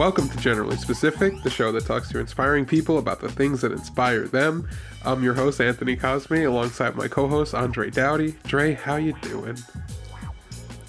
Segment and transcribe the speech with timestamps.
[0.00, 3.70] Welcome to Generally Specific, the show that talks to inspiring people about the things that
[3.70, 4.66] inspire them.
[5.04, 8.34] I'm your host Anthony Cosme, alongside my co-host Andre Dowdy.
[8.44, 9.58] Dre, how you doing?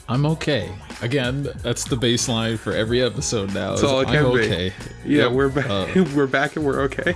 [0.08, 0.74] I'm okay.
[1.02, 3.72] Again, that's the baseline for every episode now.
[3.72, 4.40] That's all it can I'm be.
[4.46, 4.74] okay.
[5.06, 5.32] Yeah, Yep.
[5.34, 5.70] we're back.
[5.70, 7.14] Uh, we're back and we're okay.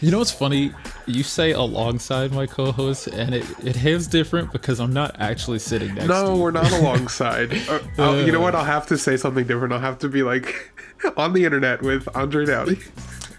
[0.00, 0.72] you know what's funny?
[1.06, 5.94] You say alongside my co-host, and it, it hits different because I'm not actually sitting
[5.94, 6.40] next to No, you.
[6.40, 7.52] we're not alongside.
[7.98, 8.56] Uh, you know what?
[8.56, 9.72] I'll have to say something different.
[9.72, 10.72] I'll have to be like
[11.16, 12.78] on the internet with Andre Dowdy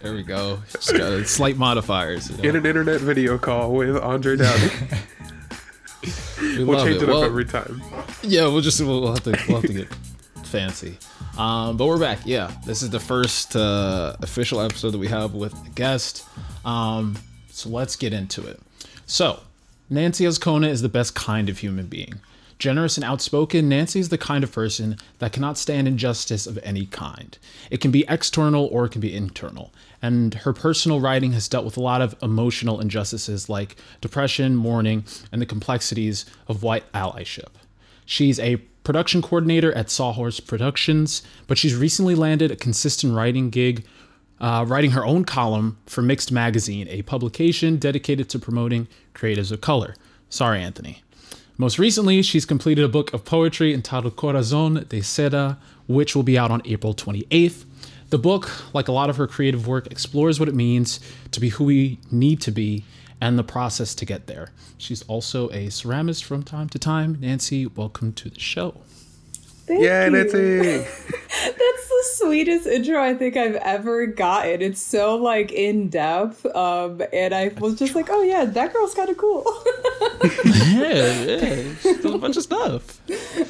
[0.02, 0.60] There we go.
[0.72, 2.30] Just got slight modifiers.
[2.32, 2.50] You know?
[2.50, 4.72] in an internet video call with Andre Dowdy.
[6.42, 7.82] we We'll change it, Well, up every time.
[8.24, 9.88] Yeah, we'll just we'll, we'll have to we'll have to get
[10.44, 10.98] fancy.
[11.38, 12.20] Um, but we're back.
[12.26, 16.26] Yeah, this is the first uh, official episode that we have with a guest.
[16.66, 17.18] Um,
[17.50, 18.60] so let's get into it.
[19.06, 19.40] So,
[19.90, 22.20] Nancy Ascona is the best kind of human being.
[22.62, 26.86] Generous and outspoken, Nancy is the kind of person that cannot stand injustice of any
[26.86, 27.36] kind.
[27.72, 29.74] It can be external or it can be internal.
[30.00, 35.06] And her personal writing has dealt with a lot of emotional injustices like depression, mourning,
[35.32, 37.50] and the complexities of white allyship.
[38.06, 43.88] She's a production coordinator at Sawhorse Productions, but she's recently landed a consistent writing gig,
[44.40, 49.62] uh, writing her own column for Mixed Magazine, a publication dedicated to promoting creatives of
[49.62, 49.96] color.
[50.30, 51.02] Sorry, Anthony.
[51.62, 56.36] Most recently, she's completed a book of poetry entitled Corazon de Seda, which will be
[56.36, 57.66] out on April 28th.
[58.10, 61.50] The book, like a lot of her creative work, explores what it means to be
[61.50, 62.84] who we need to be
[63.22, 64.50] and the process to get there.
[64.80, 67.20] She's also a ceramist from time to time.
[67.22, 68.82] Nancy, welcome to the show.
[69.68, 70.12] Thank Yeah, you.
[70.14, 70.90] Nancy.
[72.22, 74.62] That's the sweetest intro I think I've ever gotten.
[74.62, 76.46] It's so like in depth.
[76.56, 79.44] Um, and I was just like, oh yeah, that girl's kind of cool.
[80.46, 83.00] yeah, yeah, she's done a bunch of stuff.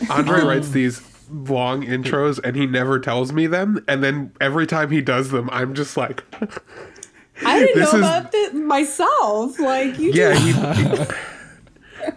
[0.09, 1.01] Andre writes these
[1.31, 3.83] long intros and he never tells me them.
[3.87, 6.23] And then every time he does them, I'm just like,
[7.45, 9.59] I didn't This know is- about it myself.
[9.59, 10.33] Like you, yeah.
[10.33, 11.05] just, He, he-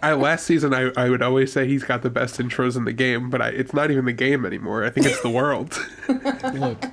[0.03, 2.93] I, last season, I, I would always say he's got the best intros in the
[2.93, 4.85] game, but I, it's not even the game anymore.
[4.85, 5.79] I think it's the world.
[6.55, 6.85] Look,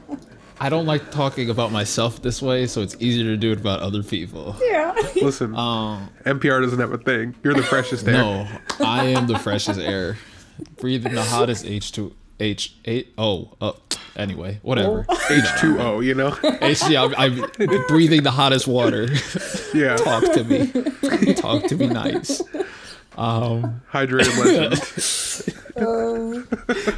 [0.60, 3.80] I don't like talking about myself this way, so it's easier to do it about
[3.82, 4.56] other people.
[4.62, 4.94] yeah.
[5.22, 7.36] Listen, Um, NPR doesn't have a thing.
[7.44, 8.14] You're the freshest air.
[8.14, 8.48] No,
[8.80, 10.18] I am the freshest air,
[10.78, 13.54] breathing the hottest H two H eight O.
[13.62, 13.74] Uh,
[14.16, 15.04] anyway, whatever.
[15.10, 16.36] H2O, you know?
[16.62, 19.08] H yeah, I'm, I'm breathing the hottest water.
[19.74, 19.96] Yeah.
[19.98, 21.34] Talk to me.
[21.36, 22.42] Talk to me nice.
[23.18, 25.58] Hydrated legend.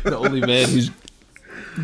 [0.04, 0.90] The only man who's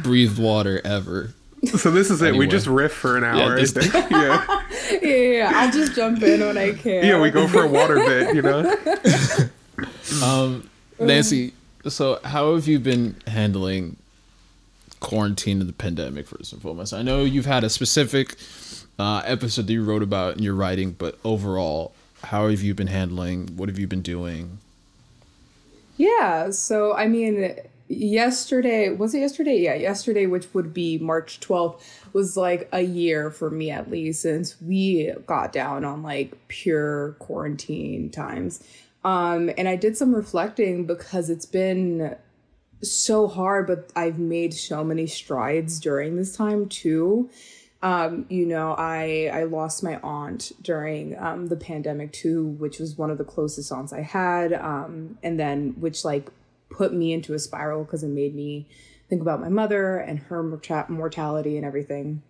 [0.04, 1.34] breathed water ever.
[1.78, 2.36] So this is it.
[2.36, 4.12] We just riff for an hour, this- I think.
[4.12, 4.46] Yeah.
[4.92, 5.52] yeah, yeah, yeah.
[5.56, 7.06] I'll just jump in when I can.
[7.06, 8.76] Yeah, we go for a water bit, you know?
[11.00, 11.54] Nancy,
[11.88, 13.98] so how have you been handling
[15.00, 16.94] quarantine and the pandemic first and foremost?
[16.94, 18.36] I know you've had a specific
[18.98, 22.88] uh, episode that you wrote about in your writing, but overall, how have you been
[22.88, 23.47] handling?
[23.56, 24.59] What have you been doing?
[25.97, 27.56] Yeah, so I mean,
[27.90, 29.59] yesterday, was it yesterday?
[29.59, 31.81] Yeah, yesterday, which would be March 12th,
[32.13, 37.18] was like a year for me at least since we got down on like pure
[37.19, 38.63] quarantine times.
[39.03, 42.16] Um, and I did some reflecting because it's been
[42.81, 47.30] so hard, but I've made so many strides during this time too.
[47.82, 52.98] Um, you know, I I lost my aunt during um, the pandemic too, which was
[52.98, 56.30] one of the closest aunts I had, um, and then which like
[56.70, 58.68] put me into a spiral because it made me
[59.10, 60.44] think about my mother and her
[60.90, 62.22] mortality and everything.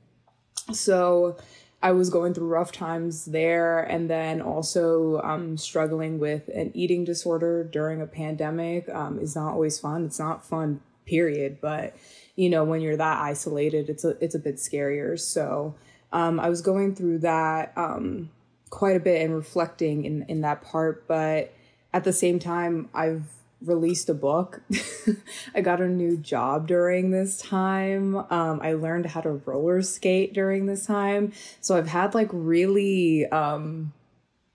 [0.72, 1.38] So
[1.82, 7.06] I was going through rough times there, and then also um, struggling with an eating
[7.06, 10.06] disorder during a pandemic um, is not always fun.
[10.06, 11.60] It's not fun, period.
[11.62, 11.96] But
[12.40, 15.20] you know, when you're that isolated, it's a it's a bit scarier.
[15.20, 15.76] So
[16.14, 18.30] um, I was going through that um,
[18.70, 21.06] quite a bit and reflecting in in that part.
[21.06, 21.54] But
[21.94, 23.24] at the same time, I've
[23.62, 24.62] released a book.
[25.54, 28.16] I got a new job during this time.
[28.16, 31.34] Um, I learned how to roller skate during this time.
[31.60, 33.92] So I've had like really, um,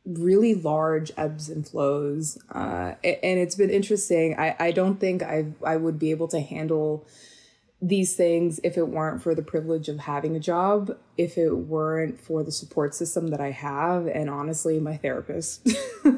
[0.07, 2.39] really large ebbs and flows.
[2.51, 4.39] Uh, and it's been interesting.
[4.39, 7.07] I, I don't think I, I would be able to handle
[7.87, 12.19] these things if it weren't for the privilege of having a job, if it weren't
[12.19, 15.69] for the support system that I have, and honestly, my therapist.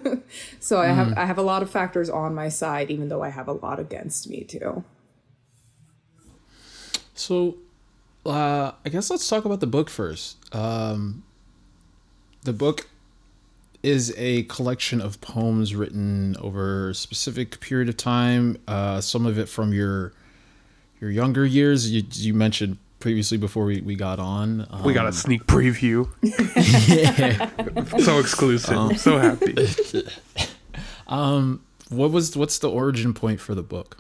[0.61, 3.31] so I have I have a lot of factors on my side, even though I
[3.31, 4.85] have a lot against me too.
[7.15, 7.57] So,
[8.25, 10.37] uh, I guess let's talk about the book first.
[10.55, 11.25] Um,
[12.45, 12.89] the book
[13.83, 18.57] is a collection of poems written over a specific period of time.
[18.69, 20.13] Uh, some of it from your
[21.01, 21.91] your younger years.
[21.91, 24.67] You you mentioned previously before we, we got on.
[24.71, 26.09] Um, We got a sneak preview.
[26.23, 27.99] yeah.
[27.99, 28.99] so exclusive.
[28.99, 29.55] so happy.
[31.07, 33.99] um, what was what's the origin point for the book?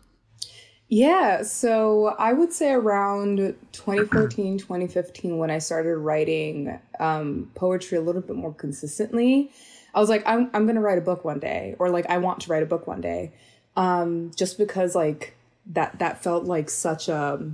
[0.89, 3.39] Yeah, so I would say around
[3.73, 9.51] 2014, 2015, when I started writing um, poetry a little bit more consistently,
[9.95, 12.19] I was like, I'm, I'm going to write a book one day, or like, I
[12.19, 13.33] want to write a book one day.
[13.75, 15.36] Um, just because like
[15.73, 17.51] that, that felt like such a,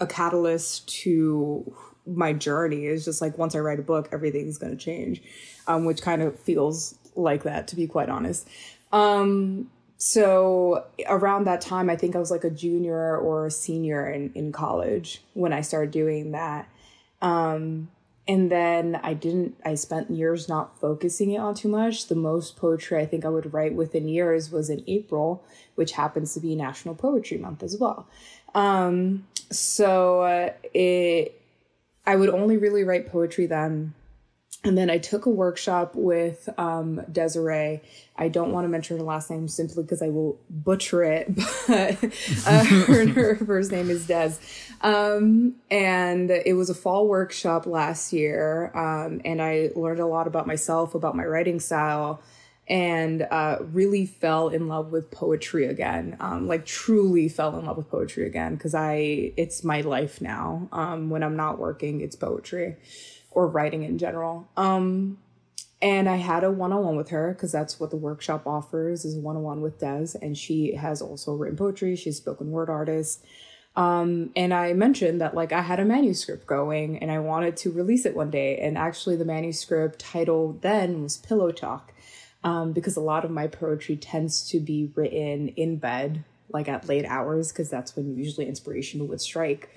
[0.00, 1.74] a catalyst to
[2.06, 5.22] my journey is just like, once I write a book, everything's going to change,
[5.66, 8.48] um, which kind of feels like that, to be quite honest.
[8.92, 14.10] Um, so around that time, I think I was like a junior or a senior
[14.10, 16.68] in, in college when I started doing that.
[17.22, 17.88] Um,
[18.26, 22.06] and then I didn't, I spent years not focusing it on too much.
[22.06, 25.44] The most poetry I think I would write within years was in April,
[25.74, 28.06] which happens to be National Poetry Month as well.
[28.54, 31.40] Um, so uh, it,
[32.06, 33.94] I would only really write poetry then.
[34.64, 37.82] And then I took a workshop with um, Desiree.
[38.16, 41.34] I don't want to mention her last name simply because I will butcher it,
[41.66, 42.02] but
[42.46, 44.36] uh, her, her first name is Des.
[44.80, 48.70] Um, and it was a fall workshop last year.
[48.74, 52.22] Um, and I learned a lot about myself, about my writing style,
[52.66, 56.16] and uh, really fell in love with poetry again.
[56.20, 60.70] Um, like truly fell in love with poetry again because I it's my life now.
[60.72, 62.76] Um, when I'm not working, it's poetry
[63.34, 64.48] or writing in general.
[64.56, 65.18] Um,
[65.82, 69.60] and I had a one-on-one with her because that's what the workshop offers is one-on-one
[69.60, 71.94] with Des, and she has also written poetry.
[71.94, 73.22] She's spoken word artist.
[73.76, 77.72] Um, and I mentioned that like I had a manuscript going and I wanted to
[77.72, 78.56] release it one day.
[78.58, 81.92] And actually, the manuscript title then was Pillow Talk,
[82.44, 86.88] um, because a lot of my poetry tends to be written in bed, like at
[86.88, 89.68] late hours, because that's when usually inspiration would strike.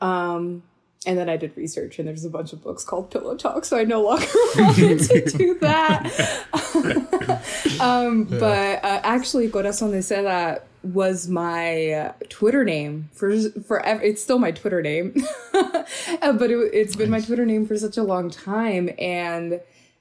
[0.00, 0.62] Um,
[1.06, 3.78] and then I did research, and there's a bunch of books called Pillow Talk, so
[3.78, 4.26] I no longer
[4.56, 7.40] wanted to do that.
[7.80, 13.34] um, but uh, actually, Corazon de Seda was my uh, Twitter name for
[13.66, 14.02] forever.
[14.02, 15.14] It's still my Twitter name,
[15.52, 19.60] but it, has been my Twitter name for such a long time, and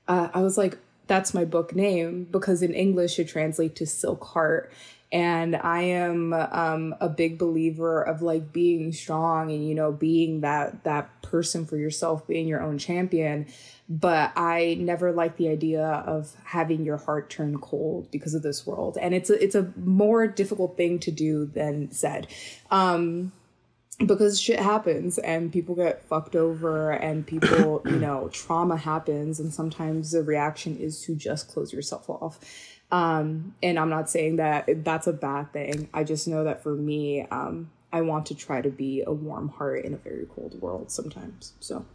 [0.10, 4.24] uh, I was like, that's my book name because in English it translates to Silk
[4.26, 4.72] Heart
[5.12, 10.42] and i am um, a big believer of like being strong and you know being
[10.42, 13.48] that that person for yourself being your own champion.
[13.88, 18.66] But i never like the idea of having your heart turn cold because of this
[18.66, 18.98] world.
[19.00, 22.28] And it's a, it's a more difficult thing to do than said.
[22.72, 23.32] Um,
[24.06, 29.40] because shit happens and people get fucked over and people you know trauma happens.
[29.40, 32.40] And sometimes the reaction is to just close yourself off
[32.92, 35.90] um, and I'm not saying that that's a bad thing.
[35.94, 39.50] I just know that for me, um, I want to try to be a warm
[39.50, 41.54] heart in a very cold world sometimes.
[41.60, 41.86] So,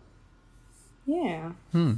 [1.07, 1.53] yeah.
[1.73, 1.95] Hmm.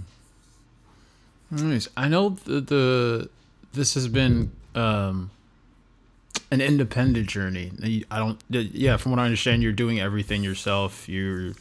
[1.51, 1.89] Nice.
[1.97, 3.29] I know the, the
[3.73, 5.31] this has been um,
[6.51, 8.05] an independent journey.
[8.11, 8.41] I don't.
[8.49, 11.09] Yeah, from what I understand, you're doing everything yourself.
[11.09, 11.53] You're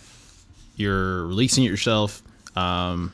[0.76, 2.24] you're releasing yourself.
[2.56, 3.14] Um,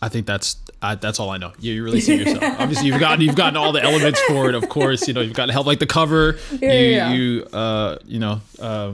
[0.00, 1.52] I think that's I, that's all I know.
[1.58, 2.42] You're releasing yourself.
[2.60, 4.54] Obviously, you've gotten you've gotten all the elements for it.
[4.54, 6.38] Of course, you know you've got help like the cover.
[6.60, 7.12] Yeah, you yeah.
[7.12, 8.92] you uh you know uh,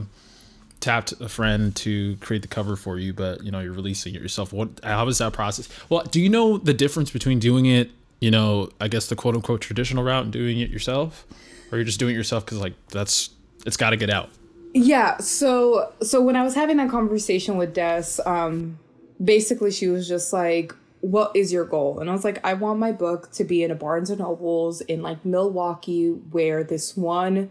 [0.80, 4.22] tapped a friend to create the cover for you, but you know you're releasing it
[4.22, 4.52] yourself.
[4.52, 5.68] What how is that process?
[5.88, 9.34] Well, do you know the difference between doing it, you know, I guess the quote
[9.34, 11.26] unquote traditional route and doing it yourself,
[11.70, 13.30] or you're just doing it yourself because like that's
[13.66, 14.30] it's got to get out.
[14.72, 15.18] Yeah.
[15.18, 18.78] So so when I was having that conversation with Des, um,
[19.22, 22.78] basically she was just like, "What is your goal?" And I was like, "I want
[22.78, 27.50] my book to be in a Barnes and Nobles in like Milwaukee, where this one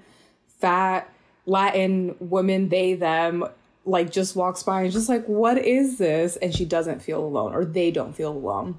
[0.59, 1.09] fat
[1.45, 3.45] Latin woman, they them."
[3.85, 6.37] Like just walks by and just like, what is this?
[6.37, 8.77] And she doesn't feel alone, or they don't feel alone.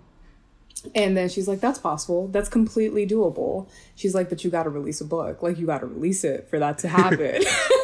[0.94, 2.28] And then she's like, that's possible.
[2.28, 3.68] That's completely doable.
[3.94, 5.42] She's like, but you got to release a book.
[5.42, 7.42] Like, you got to release it for that to happen.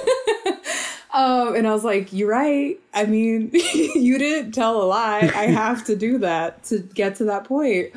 [1.12, 2.78] um, and I was like, you're right.
[2.94, 5.30] I mean, you didn't tell a lie.
[5.34, 7.92] I have to do that to get to that point.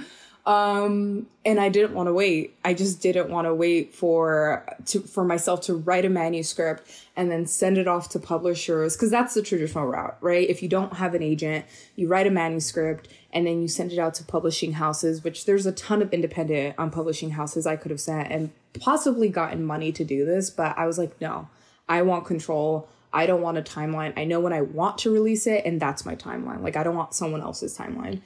[0.46, 2.58] Um, and I didn't want to wait.
[2.65, 7.32] I just didn't want to wait for to for myself to write a manuscript and
[7.32, 10.50] then send it off to publishers because that's the traditional route, right?
[10.50, 11.65] If you don't have an agent,
[11.96, 15.65] you write a manuscript and then you send it out to publishing houses, which there's
[15.65, 18.51] a ton of independent um, publishing houses I could have sent and
[18.82, 21.48] possibly gotten money to do this, but I was like, no,
[21.88, 22.89] I want control.
[23.13, 24.13] I don't want a timeline.
[24.17, 26.62] I know when I want to release it, and that's my timeline.
[26.62, 28.22] Like I don't want someone else's timeline.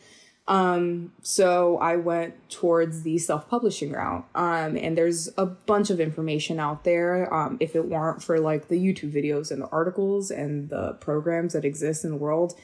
[0.48, 4.26] Um, so I went towards the self-publishing route.
[4.34, 7.32] Um, and there's a bunch of information out there.
[7.34, 11.54] Um, if it weren't for like the YouTube videos and the articles and the programs
[11.54, 12.58] that exist in the world,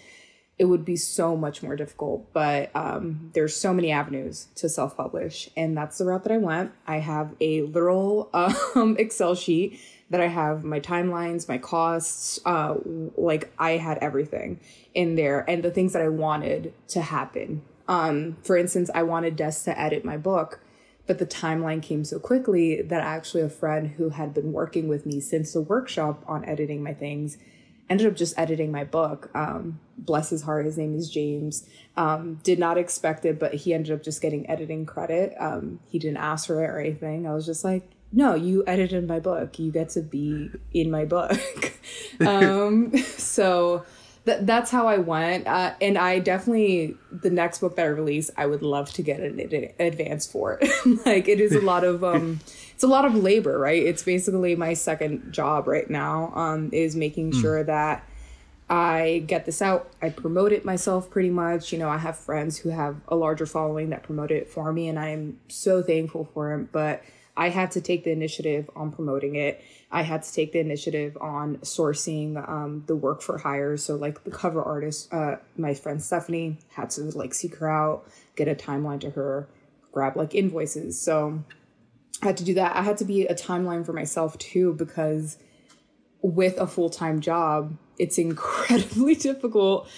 [0.57, 2.31] it would be so much more difficult.
[2.31, 6.71] But um, there's so many avenues to self-publish, and that's the route that I went.
[6.87, 8.29] I have a literal
[8.75, 9.79] um, Excel sheet
[10.13, 12.75] that I have my timelines, my costs, uh,
[13.17, 14.61] like I had everything
[14.93, 19.35] in there, and the things that I wanted to happen um, for instance, I wanted
[19.35, 20.59] Des to edit my book,
[21.05, 25.05] but the timeline came so quickly that actually a friend who had been working with
[25.05, 27.37] me since the workshop on editing my things
[27.89, 29.29] ended up just editing my book.
[29.35, 31.67] Um, bless his heart, his name is James.
[31.97, 35.33] Um, did not expect it, but he ended up just getting editing credit.
[35.37, 37.27] Um, he didn't ask for it or anything.
[37.27, 39.57] I was just like, no, you edited my book.
[39.57, 41.33] You get to be in my book.
[42.19, 43.83] um, so
[44.25, 45.47] that that's how I went.
[45.47, 49.19] Uh, and I definitely the next book that I release, I would love to get
[49.19, 49.39] an
[49.79, 50.69] advance for it.
[51.05, 52.39] like it is a lot of um,
[52.73, 53.81] it's a lot of labor, right?
[53.81, 56.31] It's basically my second job right now.
[56.35, 57.41] Um, is making mm.
[57.41, 58.07] sure that
[58.69, 59.89] I get this out.
[60.03, 61.73] I promote it myself pretty much.
[61.73, 64.87] You know, I have friends who have a larger following that promote it for me,
[64.87, 66.69] and I'm so thankful for them.
[66.71, 67.03] But
[67.35, 69.63] I had to take the initiative on promoting it.
[69.91, 73.75] I had to take the initiative on sourcing um, the work for hire.
[73.77, 78.07] So like the cover artist, uh, my friend Stephanie had to like seek her out,
[78.35, 79.47] get a timeline to her,
[79.91, 80.99] grab like invoices.
[80.99, 81.43] So
[82.21, 82.75] I had to do that.
[82.75, 85.37] I had to be a timeline for myself too because
[86.21, 89.89] with a full time job, it's incredibly difficult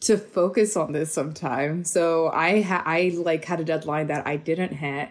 [0.00, 1.90] to focus on this sometimes.
[1.90, 5.10] So I ha- I like had a deadline that I didn't hit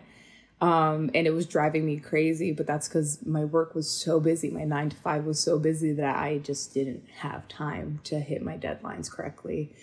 [0.60, 4.50] um, and it was driving me crazy, but that's because my work was so busy.
[4.50, 8.42] My nine to five was so busy that I just didn't have time to hit
[8.42, 9.76] my deadlines correctly.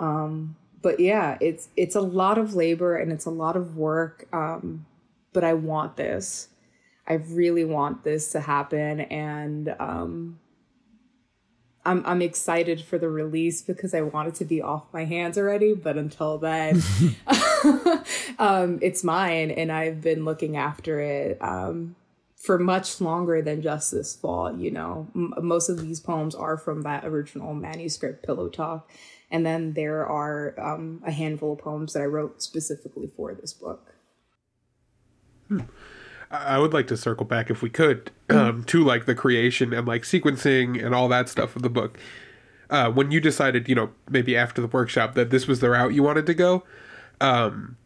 [0.00, 4.26] Um, but yeah, it's it's a lot of labor and it's a lot of work.
[4.32, 4.86] Um,
[5.34, 6.48] but I want this.
[7.06, 10.38] I really want this to happen, and um,
[11.84, 15.36] I'm I'm excited for the release because I want it to be off my hands
[15.36, 15.74] already.
[15.74, 16.82] But until then,
[18.38, 21.96] um, it's mine, and I've been looking after it um,
[22.36, 24.56] for much longer than just this fall.
[24.56, 28.88] You know, M- most of these poems are from that original manuscript, Pillow Talk,
[29.30, 33.52] and then there are um, a handful of poems that I wrote specifically for this
[33.52, 33.94] book.
[35.48, 35.60] Hmm.
[36.32, 39.86] I would like to circle back if we could um, to like the creation and
[39.86, 41.98] like sequencing and all that stuff of the book.
[42.70, 45.92] Uh, when you decided, you know, maybe after the workshop that this was the route
[45.92, 46.64] you wanted to go,
[47.20, 47.76] um,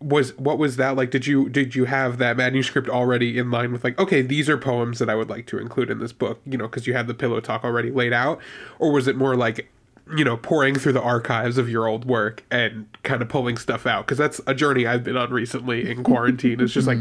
[0.00, 1.12] was what was that like?
[1.12, 4.58] Did you did you have that manuscript already in line with like, okay, these are
[4.58, 7.06] poems that I would like to include in this book, you know, because you had
[7.06, 8.40] the pillow talk already laid out,
[8.80, 9.70] or was it more like
[10.16, 13.86] you know, pouring through the archives of your old work and kind of pulling stuff
[13.86, 16.60] out because that's a journey I've been on recently in quarantine.
[16.60, 16.98] it's just like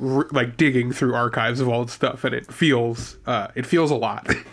[0.00, 3.96] r- like digging through archives of old stuff, and it feels uh, it feels a
[3.96, 4.28] lot.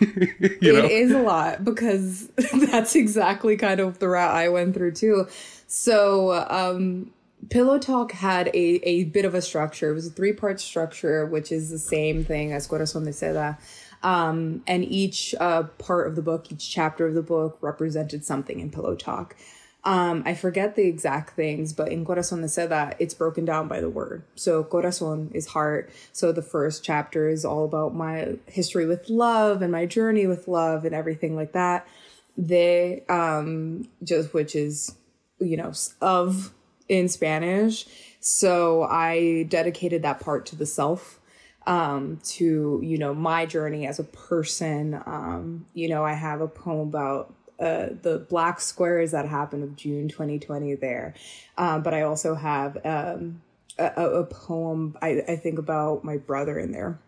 [0.62, 0.84] It know?
[0.84, 2.28] is a lot because
[2.70, 5.26] that's exactly kind of the route I went through too.
[5.66, 7.12] So, um,
[7.48, 9.90] Pillow Talk had a, a bit of a structure.
[9.90, 13.58] It was a three part structure, which is the same thing as Corazón de Seda.
[14.02, 18.58] Um, and each uh, part of the book, each chapter of the book represented something
[18.58, 19.36] in Pillow Talk.
[19.82, 23.80] Um, I forget the exact things, but in Corazón de Seda, it's broken down by
[23.80, 24.24] the word.
[24.34, 25.90] So Corazón is heart.
[26.12, 30.48] So the first chapter is all about my history with love and my journey with
[30.48, 31.86] love and everything like that.
[32.42, 34.94] De, um, just which is,
[35.38, 36.52] you know, of
[36.88, 37.86] in Spanish.
[38.20, 41.19] So I dedicated that part to the self
[41.70, 45.00] um, to you know my journey as a person.
[45.06, 49.76] Um, you know, I have a poem about uh, the black squares that happened of
[49.76, 51.14] June 2020 there,
[51.56, 53.40] um, but I also have um,
[53.78, 56.98] a, a, poem I, I think about my brother in there,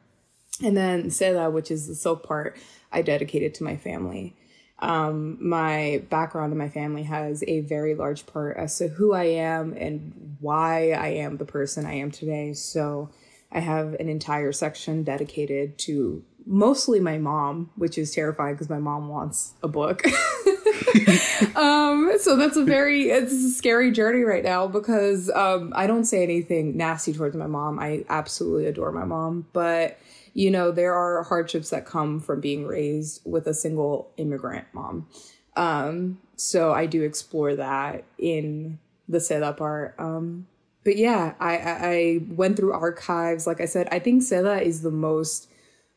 [0.63, 2.57] and then Seda, which is the silk part,
[2.93, 4.37] I dedicated to my family.
[4.79, 9.25] Um, my background in my family has a very large part as to who I
[9.25, 12.53] am and why I am the person I am today.
[12.53, 13.11] So
[13.53, 18.79] I have an entire section dedicated to mostly my mom, which is terrifying because my
[18.79, 20.05] mom wants a book.
[21.57, 26.05] um, so that's a very it's a scary journey right now because um, I don't
[26.05, 27.79] say anything nasty towards my mom.
[27.79, 29.99] I absolutely adore my mom, but
[30.35, 35.09] you know there are hardships that come from being raised with a single immigrant mom.
[35.57, 38.79] Um, so I do explore that in
[39.09, 39.95] the Seda part.
[39.99, 40.47] Um,
[40.85, 43.47] but yeah, I, I went through archives.
[43.47, 45.49] Like I said, I think Seda is the most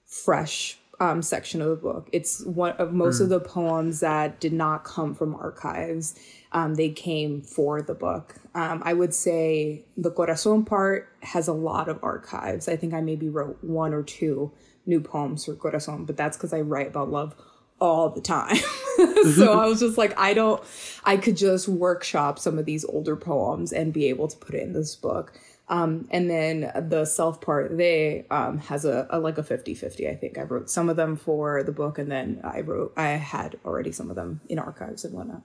[0.05, 2.09] fresh um, section of the book.
[2.11, 3.21] It's one of most mm.
[3.21, 6.15] of the poems that did not come from archives.
[6.51, 8.35] Um, they came for the book.
[8.53, 12.67] Um, I would say the Corazon part has a lot of archives.
[12.67, 14.51] I think I maybe wrote one or two
[14.85, 17.35] new poems for Corazon, but that's because I write about love
[17.79, 18.55] all the time.
[19.35, 20.63] so I was just like, I don't,
[21.03, 24.63] I could just workshop some of these older poems and be able to put it
[24.63, 25.33] in this book.
[25.67, 30.07] Um, and then the self part, they um, has a, a like a 50 50,
[30.07, 30.37] I think.
[30.37, 33.91] I wrote some of them for the book, and then I wrote, I had already
[33.91, 35.41] some of them in archives and whatnot.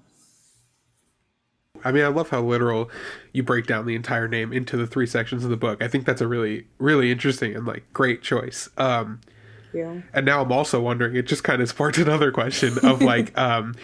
[1.83, 2.91] I mean, I love how literal
[3.33, 5.83] you break down the entire name into the three sections of the book.
[5.83, 8.69] I think that's a really, really interesting and like great choice.
[8.77, 9.21] Um,
[9.73, 10.01] yeah.
[10.13, 13.75] And now I'm also wondering, it just kind of sparked another question of like, um,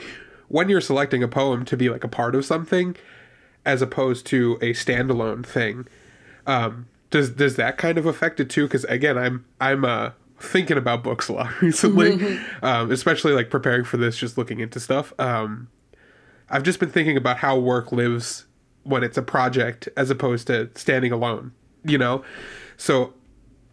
[0.49, 2.97] when you're selecting a poem to be like a part of something,
[3.65, 5.87] as opposed to a standalone thing,
[6.47, 8.65] um, does does that kind of affect it too?
[8.65, 13.85] Because again, I'm I'm uh, thinking about books a lot recently, um, especially like preparing
[13.85, 15.13] for this, just looking into stuff.
[15.19, 15.69] Um,
[16.49, 18.47] I've just been thinking about how work lives
[18.85, 21.53] when it's a project as opposed to standing alone.
[21.85, 22.25] You know,
[22.77, 23.15] so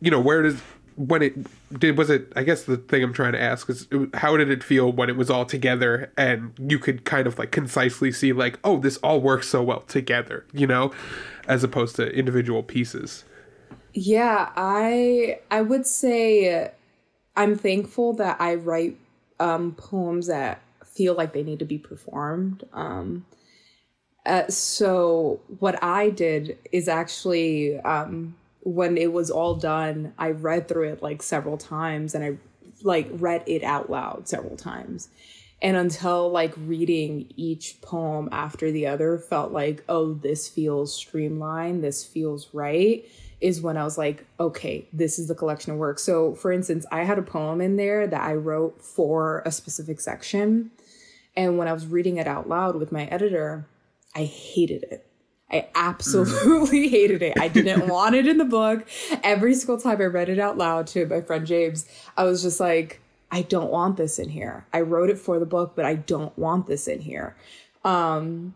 [0.02, 0.62] you know where does
[0.96, 1.34] when it
[1.80, 4.64] did was it i guess the thing i'm trying to ask is how did it
[4.64, 8.60] feel when it was all together and you could kind of like concisely see like
[8.64, 10.92] oh this all works so well together you know
[11.48, 13.26] as opposed to individual pieces?
[13.94, 16.72] Yeah i i would say
[17.36, 18.98] i'm thankful that i write
[19.40, 23.26] um poems that feel like they need to be performed um
[24.26, 30.68] uh, so what i did is actually um when it was all done, I read
[30.68, 32.38] through it like several times and I
[32.84, 35.10] like read it out loud several times.
[35.62, 41.84] And until like reading each poem after the other felt like, oh, this feels streamlined,
[41.84, 43.06] this feels right,
[43.40, 46.00] is when I was like, okay, this is the collection of work.
[46.00, 50.02] So, for instance, I had a poem in there that I wrote for a specific
[50.02, 50.72] section.
[51.36, 53.66] And when I was reading it out loud with my editor,
[54.16, 55.06] I hated it.
[55.54, 57.40] I absolutely hated it.
[57.40, 58.88] I didn't want it in the book.
[59.24, 61.86] Every single time I read it out loud to my friend James,
[62.18, 63.00] I was just like,
[63.32, 64.66] I don't want this in here.
[64.74, 67.36] I wrote it for the book, but I don't want this in here.
[67.84, 68.54] Um,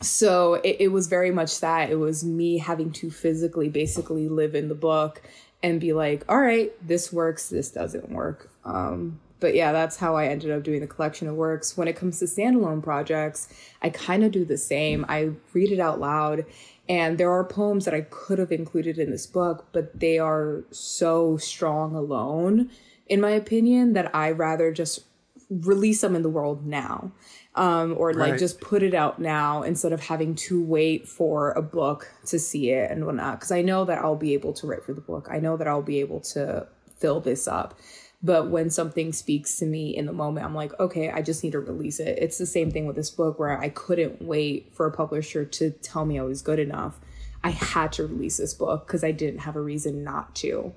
[0.00, 1.90] so it, it was very much that.
[1.90, 5.22] It was me having to physically basically live in the book
[5.62, 8.50] and be like, all right, this works, this doesn't work.
[8.64, 11.76] Um, but yeah, that's how I ended up doing the collection of works.
[11.76, 13.48] When it comes to standalone projects,
[13.82, 15.04] I kind of do the same.
[15.08, 16.44] I read it out loud,
[16.88, 20.64] and there are poems that I could have included in this book, but they are
[20.70, 22.70] so strong alone,
[23.06, 25.04] in my opinion, that I rather just
[25.50, 27.12] release them in the world now.
[27.56, 28.40] Um, or like right.
[28.40, 32.70] just put it out now instead of having to wait for a book to see
[32.70, 33.38] it and whatnot.
[33.38, 35.28] Because I know that I'll be able to write for the book.
[35.30, 36.66] I know that I'll be able to
[36.98, 37.78] fill this up.
[38.24, 41.52] But when something speaks to me in the moment, I'm like, okay, I just need
[41.52, 42.16] to release it.
[42.18, 45.70] It's the same thing with this book where I couldn't wait for a publisher to
[45.70, 46.98] tell me I was good enough.
[47.42, 50.72] I had to release this book because I didn't have a reason not to.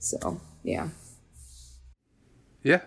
[0.00, 0.88] So, yeah.
[2.64, 2.80] Yeah.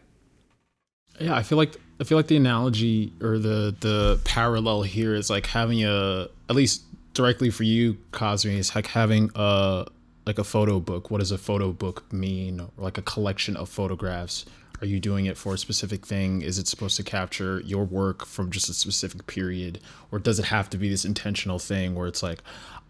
[1.17, 5.30] Yeah, I feel like I feel like the analogy or the the parallel here is
[5.30, 9.86] like having a at least directly for you, Cosme, is like having a
[10.25, 12.60] like a photo book what does a photo book mean?
[12.60, 14.45] Or like a collection of photographs?
[14.81, 16.41] Are you doing it for a specific thing?
[16.41, 19.79] Is it supposed to capture your work from just a specific period?
[20.12, 22.43] Or does it have to be this intentional thing where it's like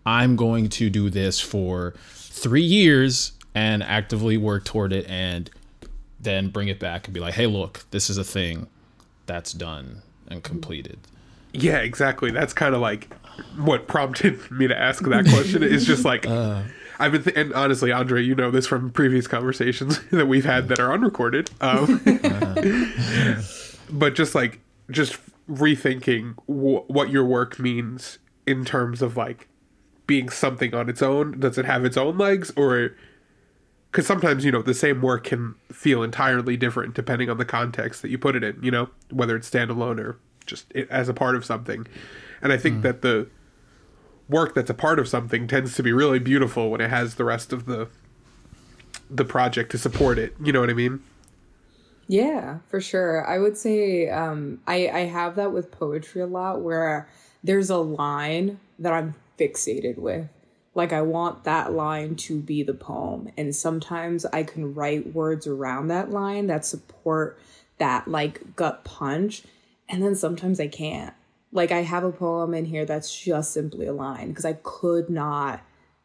[0.04, 5.52] i'm going to do this for three years and actively work toward it and
[6.20, 8.66] then bring it back and be like hey look this is a thing
[9.28, 10.98] that's done and completed
[11.54, 12.32] yeah exactly.
[12.32, 13.14] That's kind of like
[13.58, 16.64] what prompted me to ask that question is just like uh,
[17.02, 20.68] I've been, th- and honestly, Andre, you know this from previous conversations that we've had
[20.68, 21.50] that are unrecorded.
[21.60, 22.00] Um,
[23.90, 24.60] but just like,
[24.90, 25.18] just
[25.50, 29.48] rethinking w- what your work means in terms of like
[30.06, 31.40] being something on its own.
[31.40, 32.92] Does it have its own legs, or
[33.92, 38.04] because sometimes you know the same work can feel entirely different depending on the context
[38.04, 38.62] that you put it in.
[38.62, 41.88] You know, whether it's standalone or just as a part of something.
[42.44, 42.82] And I think mm.
[42.84, 43.28] that the
[44.30, 47.24] work that's a part of something tends to be really beautiful when it has the
[47.24, 47.88] rest of the
[49.10, 50.34] the project to support it.
[50.42, 51.04] You know what I mean?
[52.08, 53.26] Yeah, for sure.
[53.26, 57.08] I would say um, I I have that with poetry a lot, where
[57.44, 60.28] there's a line that I'm fixated with.
[60.74, 65.48] Like I want that line to be the poem, and sometimes I can write words
[65.48, 67.38] around that line that support
[67.78, 69.44] that like gut punch,
[69.90, 71.14] and then sometimes I can't
[71.52, 75.10] like I have a poem in here that's just simply a line because I could
[75.10, 75.62] not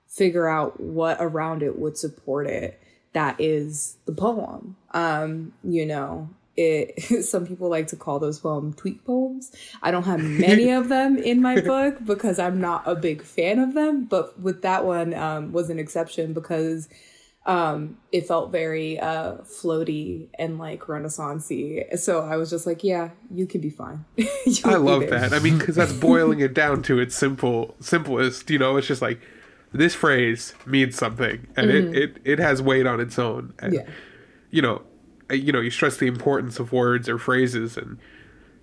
[0.07, 2.81] figure out what around it would support it
[3.17, 4.77] that is the poem.
[4.91, 9.53] Um, you know, it some people like to call those poem tweet poems.
[9.83, 13.59] I don't have many of them in my book because I'm not a big fan
[13.59, 16.91] of them, but with that one um, was an exception because
[17.47, 21.97] um, it felt very uh, floaty and like renaissancey.
[21.97, 24.05] So I was just like, yeah, you can be fine.
[24.65, 25.33] I love that.
[25.33, 28.51] I mean, because that's boiling it down to its simple, simplest.
[28.51, 29.21] You know, it's just like
[29.73, 31.95] this phrase means something, and mm-hmm.
[31.95, 33.55] it, it it has weight on its own.
[33.61, 33.87] And, yeah.
[34.51, 34.83] You know,
[35.31, 37.99] you know, you stress the importance of words or phrases, and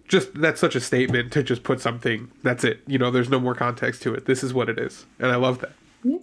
[0.10, 2.32] just that's such a statement to just put something.
[2.44, 2.82] That's it.
[2.86, 4.26] You know, there's no more context to it.
[4.26, 5.72] This is what it is, and I love that.
[6.04, 6.18] Yeah.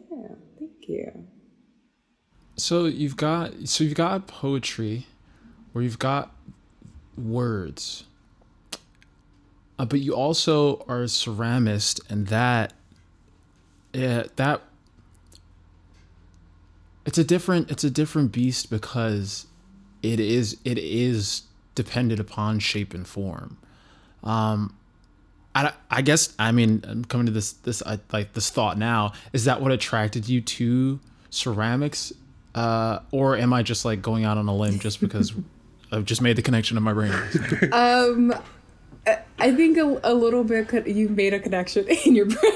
[0.58, 1.26] Thank you
[2.60, 5.06] so you've got so you've got poetry
[5.72, 6.34] where you've got
[7.16, 8.04] words.
[9.78, 12.72] Uh, but you also are a ceramist and that
[13.92, 14.60] yeah that
[17.06, 19.46] it's a different it's a different beast because
[20.02, 21.42] it is it is
[21.74, 23.56] dependent upon shape and form.
[24.22, 24.74] Um
[25.54, 29.12] I, I guess I mean I'm coming to this this I, like this thought now.
[29.32, 32.12] Is that what attracted you to ceramics
[32.54, 35.32] uh, or am I just like going out on a limb just because
[35.92, 37.12] I've just made the connection in my brain?
[37.72, 38.34] Um,
[39.38, 42.42] I think a, a little bit you've made a connection in your brain.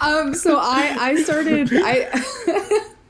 [0.00, 2.08] um, so I I started I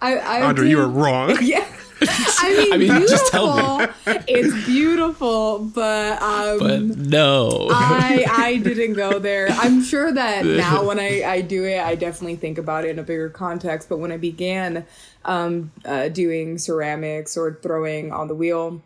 [0.02, 1.38] I, I Andre, did, you were wrong.
[1.40, 1.66] Yeah.
[2.02, 3.08] I mean, I mean beautiful.
[3.08, 3.86] Just tell me.
[4.28, 9.48] it's beautiful, but um, but no, I I didn't go there.
[9.50, 12.98] I'm sure that now when I I do it, I definitely think about it in
[12.98, 13.88] a bigger context.
[13.88, 14.86] But when I began
[15.24, 18.82] um, uh, doing ceramics or throwing on the wheel,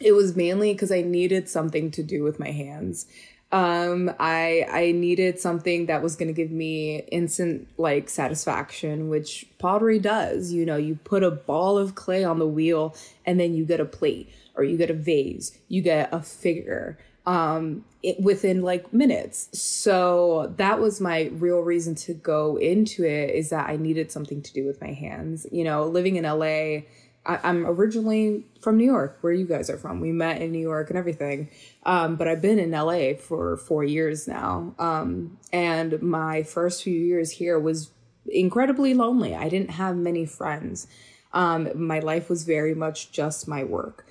[0.00, 3.06] it was mainly because I needed something to do with my hands
[3.50, 9.46] um i i needed something that was going to give me instant like satisfaction which
[9.58, 10.76] pottery does you know?
[10.76, 14.28] You put a ball of clay on the wheel and then you get a plate
[14.54, 19.48] or you get a vase you get a figure um it, within like minutes.
[19.58, 24.42] So that was my real reason to go into it is that i needed something
[24.42, 25.86] to do with my hands you know?
[25.86, 26.80] Living in la
[27.26, 30.00] I, am originally from New York, where you guys are from.
[30.00, 31.50] We met in New York and everything.
[31.84, 34.74] Um, but I've been in LA for four years now.
[34.78, 37.90] Um, and my first few years here was
[38.26, 39.34] incredibly lonely.
[39.34, 40.86] I didn't have many friends.
[41.32, 44.06] Um, my life was very much just my work.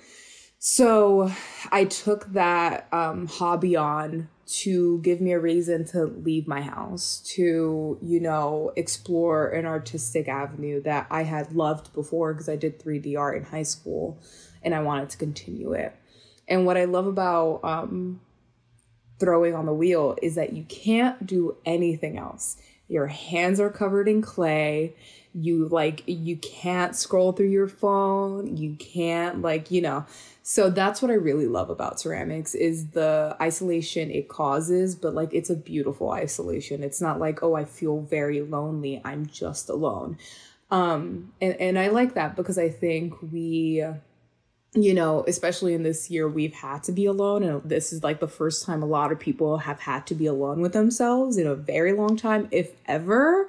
[0.58, 1.32] So
[1.70, 7.22] I took that um, hobby on to give me a reason to leave my house,
[7.34, 12.82] to, you know, explore an artistic avenue that I had loved before because I did
[12.82, 14.18] 3D art in high school
[14.62, 15.94] and I wanted to continue it.
[16.48, 18.20] And what I love about um,
[19.20, 22.56] throwing on the wheel is that you can't do anything else.
[22.88, 24.96] Your hands are covered in clay.
[25.34, 28.56] You like, you can't scroll through your phone.
[28.56, 30.06] You can't, like, you know,
[30.50, 35.34] so that's what I really love about ceramics is the isolation it causes, but like
[35.34, 36.82] it's a beautiful isolation.
[36.82, 38.98] It's not like, oh, I feel very lonely.
[39.04, 40.16] I'm just alone.
[40.70, 43.84] Um and and I like that because I think we
[44.74, 47.42] you know, especially in this year, we've had to be alone.
[47.42, 50.26] And this is like the first time a lot of people have had to be
[50.26, 53.48] alone with themselves in a very long time, if ever.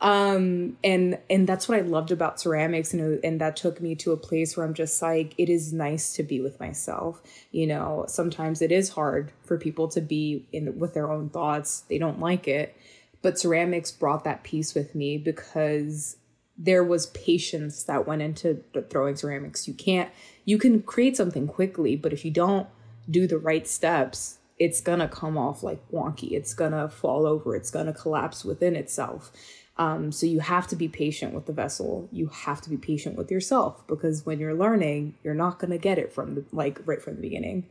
[0.00, 4.10] Um and and that's what i loved about ceramics and and that took me to
[4.10, 7.22] a place where i'm just like it is nice to be with myself.
[7.52, 11.84] You know sometimes it is hard for people to be in with their own thoughts.
[11.88, 12.76] They don't like it.
[13.22, 16.16] But ceramics brought that peace with me because
[16.58, 19.66] there was patience that went into throwing ceramics.
[19.66, 20.10] You can't
[20.44, 22.66] you can create something quickly but if you don't
[23.10, 27.70] do the right steps it's gonna come off like wonky it's gonna fall over it's
[27.70, 29.32] gonna collapse within itself
[29.78, 32.08] um, so you have to be patient with the vessel.
[32.12, 35.98] You have to be patient with yourself because when you're learning, you're not gonna get
[35.98, 37.66] it from the like right from the beginning.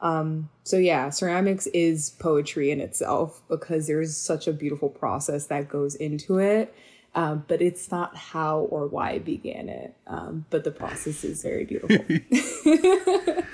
[0.00, 5.68] Um, so yeah, ceramics is poetry in itself because there's such a beautiful process that
[5.68, 6.74] goes into it.
[7.16, 9.94] Um, but it's not how or why I began it.
[10.08, 11.96] Um, but the process is very beautiful.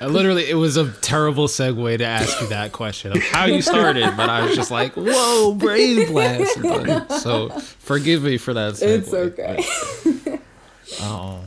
[0.00, 3.62] I literally, it was a terrible segue to ask you that question of how you
[3.62, 8.74] started, but I was just like, "Whoa, brain blast!" But, so forgive me for that.
[8.74, 9.64] Segue, it's okay.
[11.00, 11.40] oh.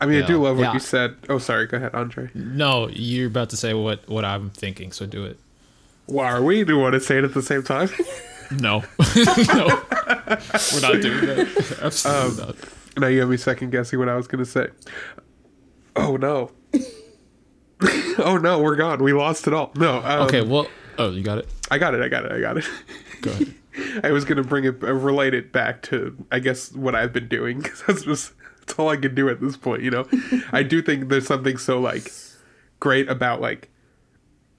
[0.00, 0.72] I mean, yeah, I do love what yeah.
[0.74, 1.16] you said.
[1.28, 1.66] Oh, sorry.
[1.66, 2.30] Go ahead, Andre.
[2.34, 5.38] No, you're about to say what what I'm thinking, so do it.
[6.06, 6.64] Why are we?
[6.64, 7.90] Do you want to say it at the same time?
[8.50, 8.80] No,
[9.54, 9.66] no,
[10.72, 11.78] we're not doing that.
[11.82, 12.56] Absolutely um, not.
[12.98, 14.68] Now you have me second guessing what I was going to say.
[15.94, 16.50] Oh no.
[18.18, 19.02] oh no, we're gone.
[19.02, 19.72] We lost it all.
[19.76, 19.98] No.
[19.98, 20.42] Um, okay.
[20.42, 20.68] Well.
[20.98, 21.48] Oh, you got it.
[21.70, 22.00] I got it.
[22.00, 22.32] I got it.
[22.32, 22.64] I got it.
[23.20, 23.54] Go ahead.
[24.04, 27.28] I was gonna bring it, uh, relate it back to, I guess, what I've been
[27.28, 29.82] doing because that's just that's all I can do at this point.
[29.82, 30.08] You know,
[30.52, 32.10] I do think there's something so like
[32.80, 33.70] great about like,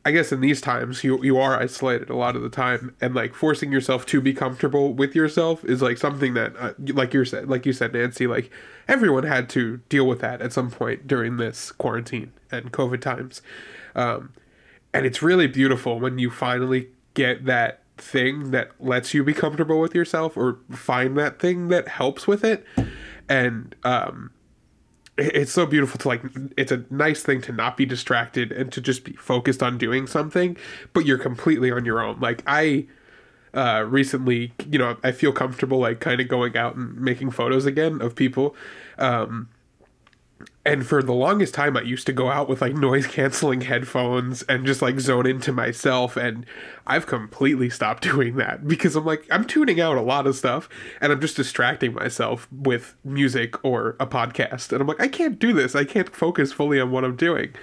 [0.08, 3.14] I guess in these times you you are isolated a lot of the time, and
[3.14, 7.26] like forcing yourself to be comfortable with yourself is like something that, uh, like you
[7.26, 8.50] said, like you said, Nancy, like
[8.88, 13.42] everyone had to deal with that at some point during this quarantine and COVID times,
[13.96, 14.32] um,
[14.94, 19.82] and it's really beautiful when you finally get that thing that lets you be comfortable
[19.82, 22.66] with yourself or find that thing that helps with it.
[23.28, 24.32] And um
[25.18, 26.22] it's so beautiful to like
[26.56, 30.08] it's a nice thing to not be distracted and to just be focused on doing
[30.08, 30.56] something
[30.94, 32.20] but you're completely on your own.
[32.20, 32.86] Like i
[33.54, 37.66] uh recently you know i feel comfortable like kind of going out and making photos
[37.66, 38.56] again of people.
[38.98, 39.50] Um
[40.66, 44.44] and for the longest time i used to go out with like noise canceling headphones
[44.44, 46.46] and just like zone into myself and
[46.86, 50.70] i've completely stopped doing that because i'm like i'm tuning out a lot of stuff
[51.02, 55.40] and i'm just distracting myself with music or a podcast and i'm like i can't
[55.40, 57.54] do this i can't focus fully on what i'm doing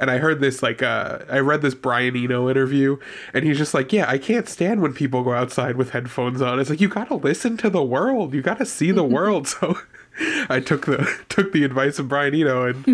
[0.00, 2.98] and I heard this like uh I read this Brian Eno interview
[3.34, 6.60] and he's just like, Yeah, I can't stand when people go outside with headphones on.
[6.60, 8.32] It's like you gotta listen to the world.
[8.34, 9.48] You gotta see the world.
[9.48, 9.78] So
[10.48, 12.84] I took the took the advice of Brian Eno and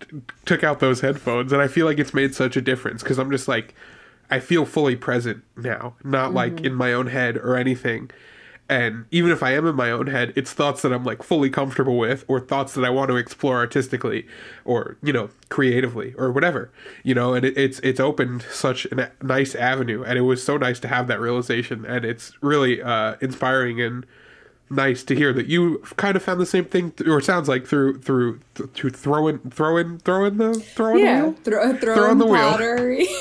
[0.00, 3.18] t- took out those headphones and I feel like it's made such a difference because
[3.18, 3.74] I'm just like
[4.30, 8.10] I feel fully present now, not like in my own head or anything.
[8.68, 11.50] And even if I am in my own head, it's thoughts that I'm like fully
[11.50, 14.26] comfortable with, or thoughts that I want to explore artistically,
[14.64, 16.72] or you know, creatively, or whatever.
[17.02, 20.56] You know, and it, it's it's opened such a nice avenue, and it was so
[20.56, 24.06] nice to have that realization, and it's really uh, inspiring and
[24.70, 27.66] nice to hear that you kind of found the same thing, or it sounds like
[27.66, 31.26] through through th- to throw in throw in throw in the throw in yeah, the
[31.26, 31.34] wheel.
[31.44, 33.06] throw, throw, Throw in in the wheel.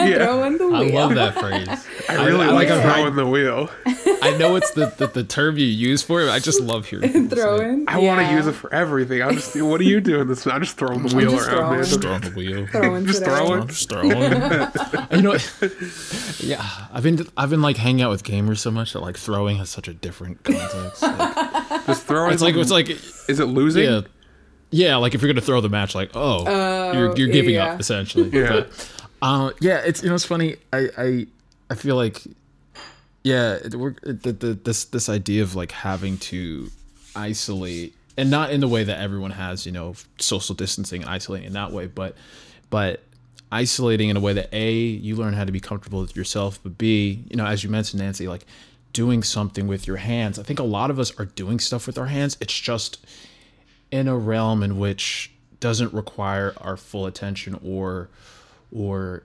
[0.00, 0.24] Yeah.
[0.24, 1.68] throw in the I love that phrase.
[2.08, 3.68] I really I like like throwing in the wheel.
[4.22, 6.30] I know it's the, the, the term you use for it.
[6.30, 7.68] I just love hearing people throw say it.
[7.68, 7.84] in.
[7.88, 9.20] I want to use it for everything.
[9.22, 10.46] I'm just, what are you doing this?
[10.46, 11.84] I'm just throwing the wheel just around, man.
[11.84, 12.00] throwing.
[12.00, 12.66] Throw on the wheel.
[12.68, 13.36] Throwing Just today.
[13.36, 14.10] throw I'm just throwing.
[15.12, 15.36] you know,
[16.40, 19.58] yeah, I've been I've been like hanging out with gamers so much that like throwing
[19.58, 20.42] has such a different
[20.80, 21.02] context.
[21.02, 22.32] Like, Just throwing.
[22.32, 23.84] it's like it's like Is it losing?
[23.84, 24.00] yeah,
[24.70, 24.96] yeah.
[24.96, 27.74] Like if you're gonna throw the match, like oh, you're you're giving yeah.
[27.74, 28.28] up essentially.
[28.30, 28.48] Yeah.
[28.48, 28.90] But,
[29.22, 29.78] uh, yeah.
[29.78, 30.56] It's you know it's funny.
[30.72, 31.26] I I
[31.70, 32.22] I feel like
[33.22, 36.70] yeah, it, we're, it, the, the, this this idea of like having to
[37.14, 41.46] isolate and not in the way that everyone has, you know, social distancing and isolating
[41.46, 42.16] in that way, but
[42.70, 43.02] but
[43.52, 46.78] isolating in a way that a you learn how to be comfortable with yourself, but
[46.78, 48.46] b you know, as you mentioned, Nancy, like
[48.92, 50.38] doing something with your hands.
[50.38, 52.36] I think a lot of us are doing stuff with our hands.
[52.40, 53.04] It's just
[53.90, 58.08] in a realm in which doesn't require our full attention or
[58.74, 59.22] or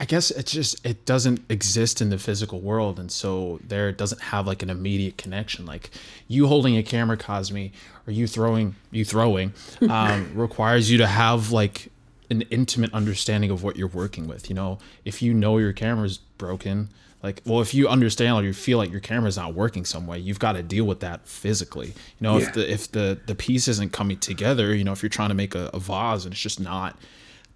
[0.00, 3.96] I- guess it's just it doesn't exist in the physical world, and so there it
[3.96, 5.64] doesn't have like an immediate connection.
[5.64, 5.90] Like
[6.26, 7.66] you holding a camera, Cosme,
[8.06, 9.52] or you throwing you throwing,
[9.88, 11.88] um, requires you to have like
[12.30, 14.48] an intimate understanding of what you're working with.
[14.48, 16.88] You know, if you know your camera's broken,
[17.22, 20.18] like well, if you understand or you feel like your camera's not working some way,
[20.18, 21.88] you've got to deal with that physically.
[21.88, 22.46] You know, Yeah.
[22.48, 25.34] if the if the the piece isn't coming together, you know, if you're trying to
[25.34, 26.96] make a, a vase and it's just not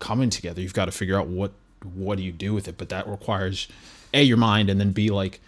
[0.01, 1.53] coming together you've got to figure out what
[1.95, 3.69] what do you do with it but that requires
[4.13, 5.41] a your mind and then b like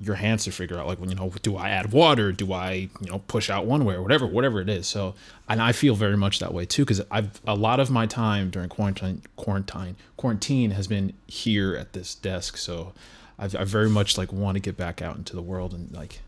[0.00, 2.32] your hands to figure out like when you know do i add water?
[2.32, 4.86] Do i you know push out one way or whatever whatever it is.
[4.86, 5.14] So
[5.48, 8.50] and i feel very much that way too because i've a lot of my time
[8.50, 12.56] during quarantine quarantine quarantine has been here at this desk.
[12.56, 12.94] So
[13.38, 16.20] i've, I very much like want to get back out into the world and like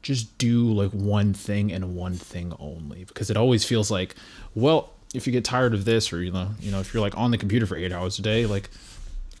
[0.00, 3.04] just do like one thing and one thing only.
[3.04, 4.14] Because it always feels like
[4.54, 7.16] well if you get tired of this or you know you know if you're like
[7.16, 8.70] on the computer for eight hours a day like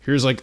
[0.00, 0.42] here's like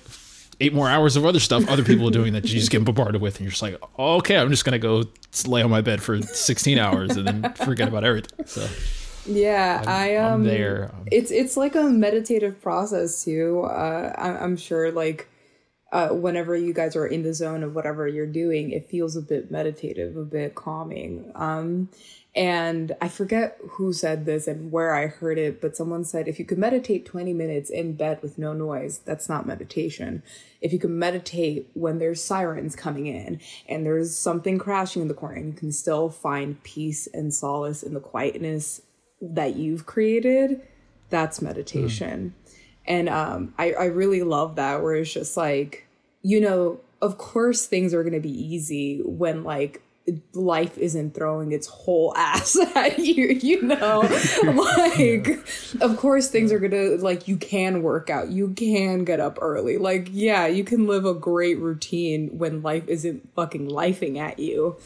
[0.60, 3.22] eight more hours of other stuff other people are doing that you just get bombarded
[3.22, 5.04] with and you're just like okay i'm just gonna go
[5.48, 8.68] lay on my bed for 16 hours and then forget about everything so
[9.28, 10.91] Yeah, I I'm um there.
[10.94, 13.62] Um, It's it's like a meditative process too.
[13.63, 15.28] Uh, I, I'm sure like
[15.91, 19.22] uh, whenever you guys are in the zone of whatever you're doing, it feels a
[19.22, 21.32] bit meditative, a bit calming.
[21.36, 21.89] Um,
[22.36, 26.38] and I forget who said this and where I heard it, but someone said if
[26.38, 30.21] you could meditate 20 minutes in bed with no noise, that's not meditation.
[30.60, 35.13] If you can meditate when there's sirens coming in and there's something crashing in the
[35.13, 38.82] corner and you can still find peace and solace in the quietness
[39.21, 40.60] that you've created,
[41.10, 42.36] that's meditation.
[42.86, 45.88] And um, I, I really love that where it's just like,
[46.21, 49.82] you know, of course things are gonna be easy when like
[50.34, 54.02] life isn't throwing its whole ass at you, you know?
[54.44, 55.39] like,
[55.82, 59.78] of course, things are gonna, like, you can work out, you can get up early.
[59.78, 64.78] Like, yeah, you can live a great routine when life isn't fucking lifing at you.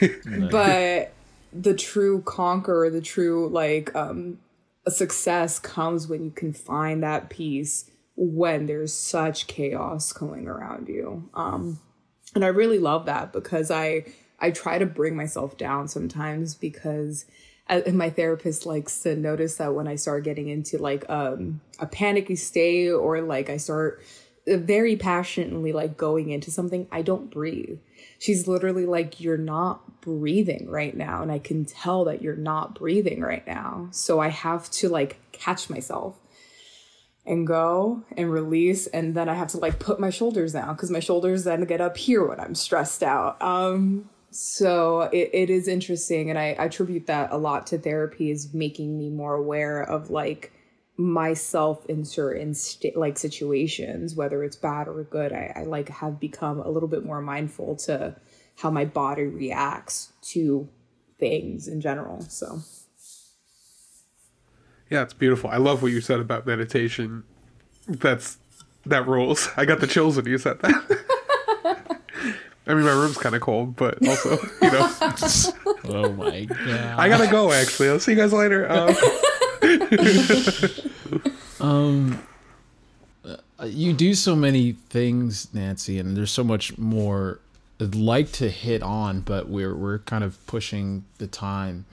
[0.50, 1.12] but
[1.52, 4.38] the true conqueror, the true, like, um,
[4.86, 10.88] a success comes when you can find that peace when there's such chaos going around
[10.88, 11.28] you.
[11.34, 11.78] Um,
[12.34, 14.06] and I really love that because I,
[14.40, 17.26] I try to bring myself down sometimes because
[17.68, 21.86] and my therapist likes to notice that when I start getting into like um, a
[21.86, 24.02] panicky state or like I start
[24.46, 27.78] very passionately like going into something, I don't breathe.
[28.18, 31.22] She's literally like, You're not breathing right now.
[31.22, 33.88] And I can tell that you're not breathing right now.
[33.90, 36.16] So I have to like catch myself
[37.26, 40.90] and go and release and then i have to like put my shoulders down because
[40.90, 45.68] my shoulders then get up here when i'm stressed out um so it, it is
[45.68, 49.82] interesting and I, I attribute that a lot to therapy is making me more aware
[49.82, 50.52] of like
[50.96, 52.54] myself in certain
[52.96, 55.32] like situations whether it's bad or good.
[55.32, 58.16] I, I like have become a little bit more mindful to
[58.56, 60.68] how my body reacts to
[61.18, 62.60] things in general so.
[64.90, 65.50] Yeah it's beautiful.
[65.50, 67.24] I love what you said about meditation.
[67.86, 68.38] That's
[68.84, 69.48] that rules.
[69.56, 71.04] I got the chills when you said that
[72.68, 74.94] I mean, my room's kind of cold, but also, you know.
[75.84, 76.98] oh my god!
[76.98, 77.50] I gotta go.
[77.50, 78.70] Actually, I'll see you guys later.
[78.70, 78.94] Um,
[81.60, 82.22] um
[83.64, 87.40] you do so many things, Nancy, and there's so much more
[87.80, 91.84] I'd like to hit on, but we're we're kind of pushing the time.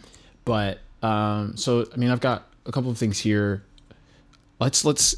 [0.44, 3.64] But um, so I mean, I've got a couple of things here.
[4.60, 5.16] Let's let's.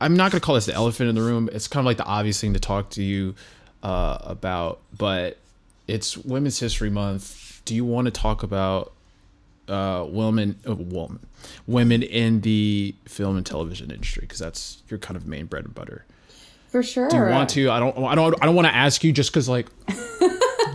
[0.00, 1.48] I'm not gonna call this the elephant in the room.
[1.52, 3.34] It's kind of like the obvious thing to talk to you
[3.82, 5.38] uh, about, but
[5.86, 7.62] it's Women's History Month.
[7.64, 8.92] Do you want to talk about
[9.68, 11.20] uh, women, uh, women,
[11.66, 14.22] women in the film and television industry?
[14.22, 16.04] Because that's your kind of main bread and butter.
[16.68, 17.08] For sure.
[17.08, 17.70] Do you want to?
[17.70, 17.96] I don't.
[18.04, 18.42] I don't.
[18.42, 19.66] I don't want to ask you just because like.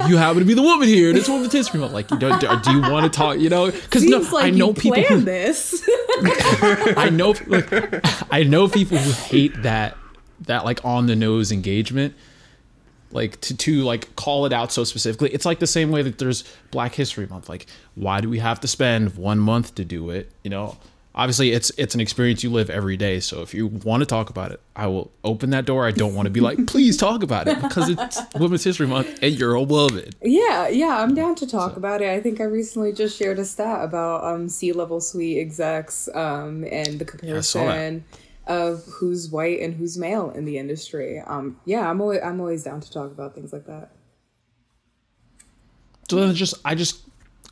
[0.07, 1.93] you happen to be the woman here, and it's Women's History Month.
[1.93, 3.39] Like, you don't, do you want to talk?
[3.39, 5.87] You know, because no, like I know people who this.
[6.97, 7.69] I know, like,
[8.31, 9.95] I know people who hate that
[10.41, 12.15] that like on the nose engagement
[13.13, 15.30] like to to like call it out so specifically.
[15.34, 17.47] It's like the same way that there's black history month.
[17.47, 20.32] Like why do we have to spend one month to do it?
[20.43, 20.78] You know
[21.15, 23.19] obviously it's it's an experience you live every day.
[23.19, 25.86] So if you want to talk about it i will open that door.
[25.86, 29.19] I don't want to be like please talk about it because it's women's history month
[29.21, 30.10] and you're a woman.
[30.21, 31.78] Yeah yeah i'm down to talk so.
[31.78, 32.10] about it.
[32.10, 36.99] I think i recently just shared a stat about um c-level suite execs um and
[36.99, 37.63] the comparison.
[37.63, 41.19] yeah, of who's white and who's male in the industry.
[41.19, 43.91] Um, yeah, I'm always I'm always down to talk about things like that.
[46.10, 47.01] So then just I just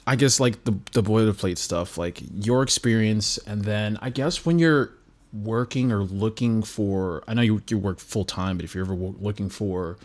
[0.06, 4.60] I guess like the the boilerplate stuff, like your experience, and then I guess when
[4.60, 4.92] you're
[5.32, 8.96] working or looking for, I know you you work full time, but if you're ever
[8.96, 9.98] looking for,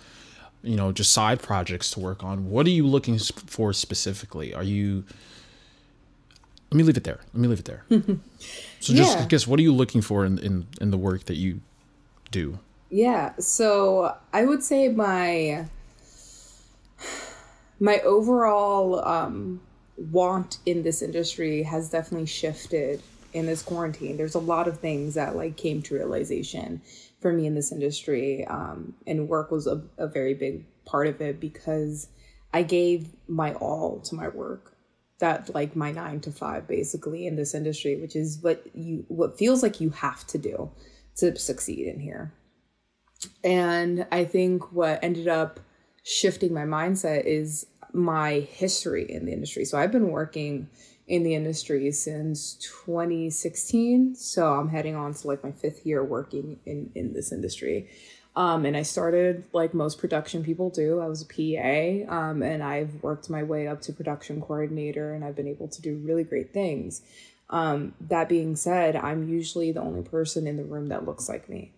[0.63, 4.55] you know, just side projects to work on, what are you looking for specifically?
[4.55, 5.05] Are you
[6.71, 7.21] let me leave it there.
[7.33, 7.85] Let me leave it there.
[8.93, 11.37] so just I guess what are you looking for in, in in the work that
[11.37, 11.61] you
[12.31, 12.59] do?
[12.91, 13.33] Yeah.
[13.39, 15.67] So I would say my
[17.81, 19.61] my overall um,
[19.97, 24.17] want in this industry has definitely shifted in this quarantine.
[24.17, 26.81] There's a lot of things that like came to realization
[27.21, 31.21] for me in this industry, um, and work was a, a very big part of
[31.21, 32.09] it because
[32.55, 34.76] I gave my all to my work
[35.19, 39.39] that like my nine to five basically in this industry, which is what you what
[39.39, 40.71] feels like you have to do
[41.17, 42.33] to succeed in here.
[43.43, 45.61] And I think what ended up
[46.03, 49.65] shifting my mindset is my history in the industry.
[49.65, 50.69] So I've been working
[51.09, 54.15] in the industry since 2016.
[54.17, 57.89] So I'm heading on to like my fifth year working in, in this industry.
[58.37, 61.01] Um, and I started like most production people do.
[61.01, 65.25] I was a PA, um, and I've worked my way up to production coordinator, and
[65.25, 67.01] I've been able to do really great things.
[67.49, 71.49] Um, that being said, I'm usually the only person in the room that looks like
[71.49, 71.73] me.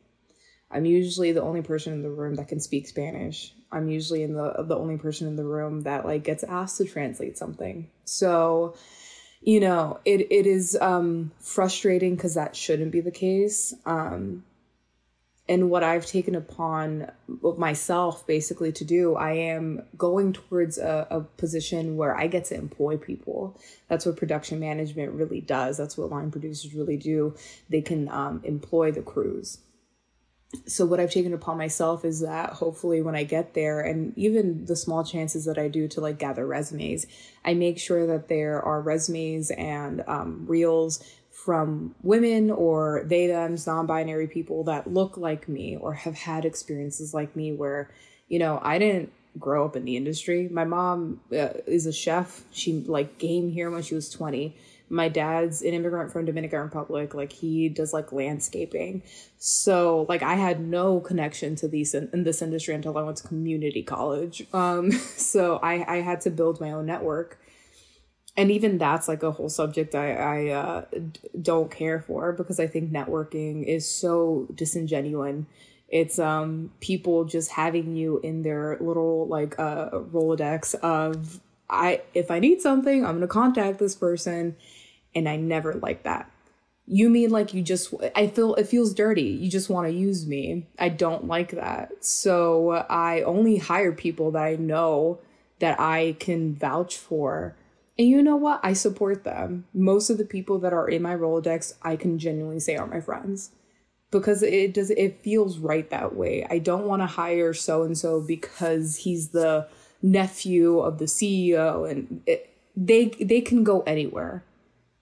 [0.70, 3.54] I'm usually the only person in the room that can speak Spanish.
[3.70, 6.84] I'm usually in the the only person in the room that like gets asked to
[6.84, 7.88] translate something.
[8.04, 8.74] So,
[9.40, 13.74] you know, it it is um, frustrating because that shouldn't be the case.
[13.86, 14.44] Um,
[15.48, 17.10] and what I've taken upon
[17.56, 22.54] myself basically to do, I am going towards a, a, position where I get to
[22.54, 23.58] employ people.
[23.88, 25.78] That's what production management really does.
[25.78, 27.34] That's what line producers really do.
[27.70, 29.58] They can um, employ the crews.
[30.66, 34.66] so what I've taken upon myself is that hopefully when I get there and even
[34.66, 37.06] the small chances that I do to like gather resumes,
[37.44, 41.02] I make sure that there are resumes and um, reels
[41.44, 47.14] from women or they thems non-binary people that look like me or have had experiences
[47.14, 47.90] like me where
[48.28, 50.48] you know I didn't grow up in the industry.
[50.48, 52.42] My mom uh, is a chef.
[52.50, 54.54] She like came here when she was 20
[54.90, 57.14] my dad's an immigrant from Dominican Republic.
[57.14, 59.02] Like he does like landscaping.
[59.38, 63.18] So like I had no connection to these in, in this industry until I went
[63.18, 64.46] to community college.
[64.52, 67.38] Um, so I, I had to build my own network.
[68.38, 70.84] And even that's like a whole subject I, I uh,
[71.42, 75.44] don't care for because I think networking is so disingenuous.
[75.88, 82.30] It's um people just having you in their little like uh Rolodex of I if
[82.30, 84.54] I need something, I'm gonna contact this person
[85.16, 86.30] and I never like that.
[86.86, 89.22] You mean like you just I feel it feels dirty.
[89.22, 90.68] You just want to use me.
[90.78, 92.04] I don't like that.
[92.04, 95.18] So I only hire people that I know
[95.58, 97.56] that I can vouch for.
[97.98, 98.60] And you know what?
[98.62, 99.66] I support them.
[99.74, 103.00] Most of the people that are in my Rolodex, I can genuinely say are my
[103.00, 103.50] friends
[104.10, 106.46] because it does it feels right that way.
[106.48, 109.68] I don't want to hire so and so because he's the
[110.00, 114.44] nephew of the CEO and it, they they can go anywhere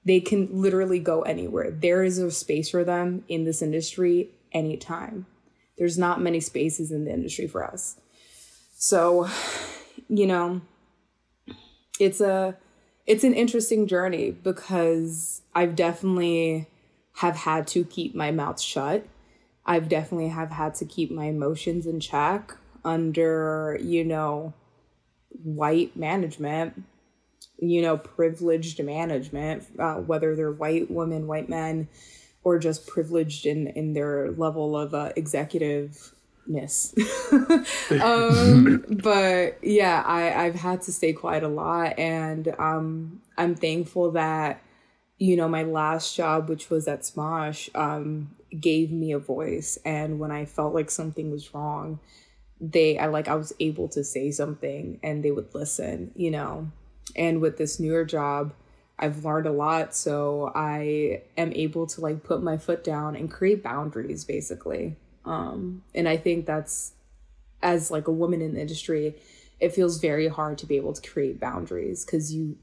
[0.06, 1.70] they can literally go anywhere.
[1.72, 5.26] There is a space for them in this industry anytime.
[5.76, 7.96] There's not many spaces in the industry for us.
[8.78, 9.28] So,
[10.08, 10.60] you know,
[11.98, 12.56] it's a
[13.06, 16.68] it's an interesting journey because I've definitely
[17.16, 19.06] have had to keep my mouth shut.
[19.64, 24.54] I've definitely have had to keep my emotions in check under, you know,
[25.42, 26.84] white management
[27.58, 31.88] you know, privileged management, uh, whether they're white women, white men,
[32.44, 35.12] or just privileged in, in their level of uh,
[36.48, 36.94] executiveness.
[38.02, 41.98] um, but yeah, I, I've had to stay quiet a lot.
[41.98, 44.62] And um, I'm thankful that,
[45.18, 49.78] you know, my last job, which was at Smosh, um, gave me a voice.
[49.84, 52.00] And when I felt like something was wrong,
[52.60, 56.70] they, I like, I was able to say something and they would listen, you know
[57.14, 58.52] and with this newer job
[58.98, 63.30] i've learned a lot so i am able to like put my foot down and
[63.30, 66.92] create boundaries basically um and i think that's
[67.62, 69.14] as like a woman in the industry
[69.58, 72.56] it feels very hard to be able to create boundaries because you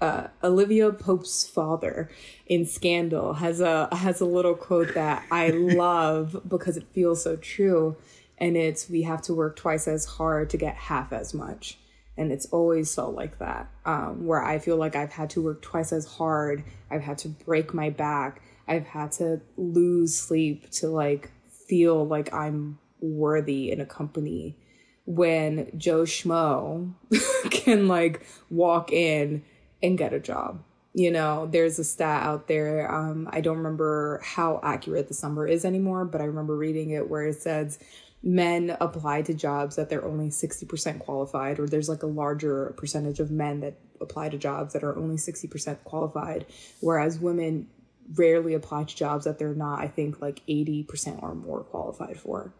[0.00, 2.08] uh, Olivia Pope's father
[2.46, 7.36] in Scandal has a has a little quote that I love because it feels so
[7.36, 7.96] true,
[8.38, 11.78] and it's we have to work twice as hard to get half as much.
[12.16, 15.62] And it's always felt like that um, where i feel like i've had to work
[15.62, 20.88] twice as hard i've had to break my back i've had to lose sleep to
[20.88, 21.30] like
[21.68, 24.56] feel like i'm worthy in a company
[25.04, 26.92] when joe schmo
[27.50, 29.42] can like walk in
[29.82, 30.60] and get a job.
[30.94, 35.46] You know there's a stat out there um, i don't remember how accurate this number
[35.46, 37.78] is anymore but i remember reading it where it says
[38.22, 43.20] men apply to jobs that they're only 60% qualified, or there's like a larger percentage
[43.20, 46.46] of men that apply to jobs that are only 60% qualified,
[46.80, 47.68] whereas women
[48.14, 52.52] rarely apply to jobs that they're not, I think, like 80% or more qualified for.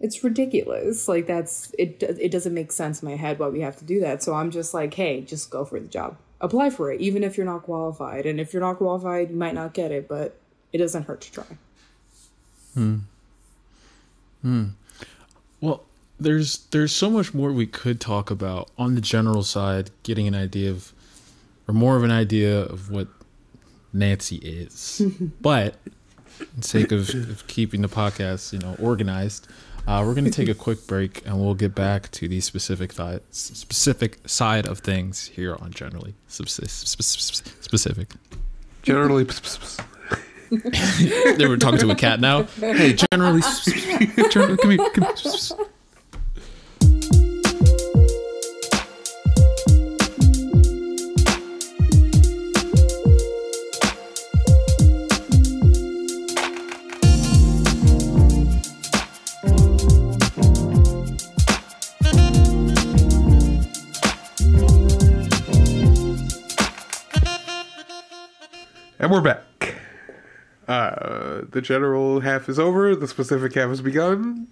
[0.00, 1.08] It's ridiculous.
[1.08, 4.00] Like that's it it doesn't make sense in my head why we have to do
[4.00, 4.22] that.
[4.22, 6.16] So I'm just like, hey, just go for the job.
[6.40, 8.24] Apply for it even if you're not qualified.
[8.24, 10.38] And if you're not qualified, you might not get it, but
[10.72, 11.44] it doesn't hurt to try.
[12.72, 12.96] Hmm.
[14.40, 14.64] Hmm.
[15.60, 15.84] Well,
[16.18, 20.34] there's there's so much more we could talk about on the general side, getting an
[20.34, 20.94] idea of
[21.68, 23.08] or more of an idea of what
[23.92, 25.02] Nancy is.
[25.40, 25.76] but
[26.56, 29.48] in sake of, of, keeping the podcast, you know, organized,
[29.86, 32.94] uh, we're going to take a quick break and we'll get back to the specific
[32.94, 38.08] th- specific side of things here on generally specific.
[38.82, 39.26] Generally
[41.36, 42.42] they were talking to a cat now.
[42.42, 43.42] Hey, generally,
[44.30, 45.66] generally come here, come here.
[69.10, 69.74] And we're back.
[70.68, 72.94] Uh, the general half is over.
[72.94, 74.46] The specific half has begun.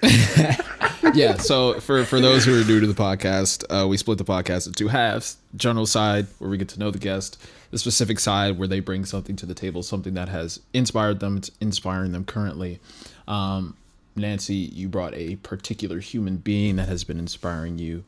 [1.12, 1.34] Yeah.
[1.38, 4.68] So for for those who are new to the podcast, uh, we split the podcast
[4.68, 7.36] in two halves: general side where we get to know the guest,
[7.72, 11.40] the specific side where they bring something to the table, something that has inspired them,
[11.60, 12.78] inspiring them currently.
[13.26, 13.76] Um,
[14.14, 18.04] Nancy, you brought a particular human being that has been inspiring you.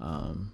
[0.00, 0.52] Um,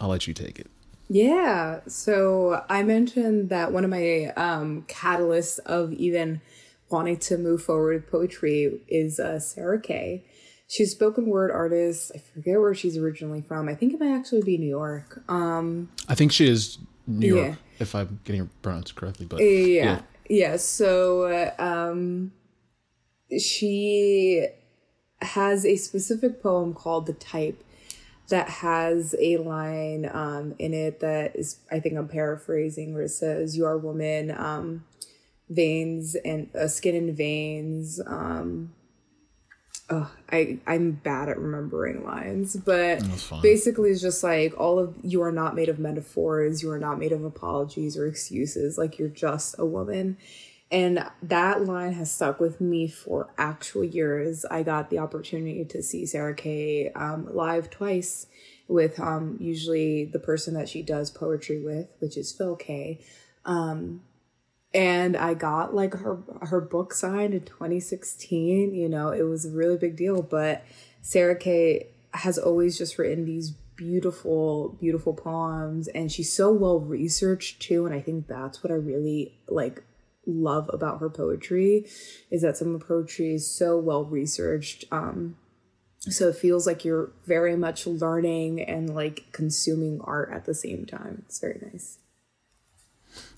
[0.00, 0.70] I'll let you take it.
[1.12, 1.80] Yeah.
[1.88, 6.40] So I mentioned that one of my um, catalysts of even
[6.88, 10.24] wanting to move forward with poetry is uh, Sarah Kay.
[10.68, 12.12] She's a spoken word artist.
[12.14, 13.68] I forget where she's originally from.
[13.68, 15.22] I think it might actually be New York.
[15.28, 19.26] Um, I think she is New York, if I'm getting it pronounced correctly.
[19.26, 20.00] But yeah, yeah.
[20.30, 20.56] yeah.
[20.56, 22.32] So uh, um,
[23.38, 24.46] she
[25.20, 27.62] has a specific poem called "The Type."
[28.32, 33.10] That has a line um, in it that is, I think I'm paraphrasing, where it
[33.10, 34.86] says, "You are woman, um,
[35.50, 38.72] veins and uh, skin and veins." Um,
[39.90, 43.02] oh, I I'm bad at remembering lines, but
[43.42, 46.98] basically it's just like all of you are not made of metaphors, you are not
[46.98, 48.78] made of apologies or excuses.
[48.78, 50.16] Like you're just a woman.
[50.72, 54.46] And that line has stuck with me for actual years.
[54.46, 58.26] I got the opportunity to see Sarah Kay um, live twice
[58.68, 63.04] with um, usually the person that she does poetry with, which is Phil Kaye.
[63.44, 64.00] Um,
[64.72, 68.74] and I got like her her book signed in 2016.
[68.74, 70.22] You know, it was a really big deal.
[70.22, 70.64] But
[71.02, 77.60] Sarah Kay has always just written these beautiful, beautiful poems, and she's so well researched
[77.60, 77.84] too.
[77.84, 79.82] And I think that's what I really like
[80.26, 81.86] love about her poetry
[82.30, 84.84] is that some of her poetry is so well researched.
[84.92, 85.36] Um,
[86.00, 90.84] so it feels like you're very much learning and like consuming art at the same
[90.84, 91.22] time.
[91.26, 91.98] It's very nice.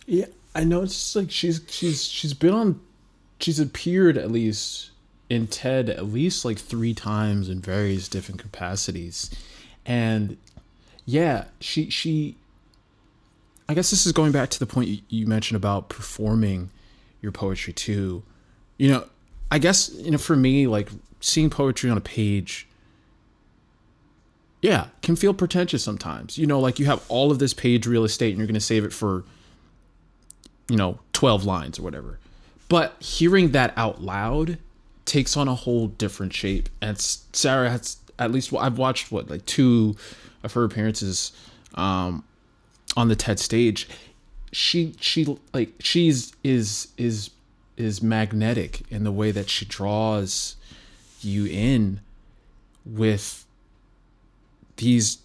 [0.07, 0.82] Yeah, I know.
[0.82, 2.80] It's like she's she's she's been on,
[3.41, 4.91] she's appeared at least
[5.30, 9.30] in TED at least like three times in various different capacities,
[9.85, 10.37] and
[11.05, 12.37] yeah, she she.
[13.68, 16.70] I guess this is going back to the point you, mentioned about performing
[17.22, 18.22] your poetry too.
[18.76, 19.04] You know,
[19.50, 20.88] I guess you know for me, like
[21.20, 22.66] seeing poetry on a page,
[24.60, 26.36] yeah, can feel pretentious sometimes.
[26.36, 28.60] You know, like you have all of this page real estate and you're going to
[28.60, 29.24] save it for,
[30.68, 32.18] you know, twelve lines or whatever.
[32.68, 34.58] But hearing that out loud
[35.04, 36.68] takes on a whole different shape.
[36.80, 39.96] And Sarah has at least I've watched what like two
[40.42, 41.32] of her appearances
[41.74, 42.24] um,
[42.97, 43.88] on the TED stage
[44.53, 47.30] she she like she's is is
[47.76, 50.55] is magnetic in the way that she draws
[51.20, 52.01] you in
[52.86, 53.45] with
[54.76, 55.18] these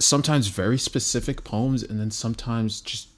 [0.00, 3.08] sometimes very specific poems and then sometimes just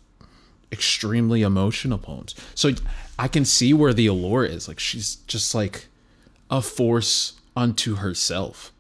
[0.71, 2.35] extremely emotional poems.
[2.55, 2.73] So
[3.19, 4.69] I can see where the allure is.
[4.69, 5.87] Like she's just like
[6.51, 8.71] a force unto herself.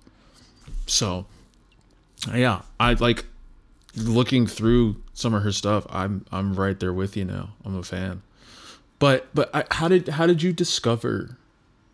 [0.86, 1.24] So
[2.34, 3.24] yeah, I like
[3.96, 7.54] looking through some of her stuff, I'm I'm right there with you now.
[7.64, 8.22] I'm a fan.
[8.98, 11.38] But but I, how did how did you discover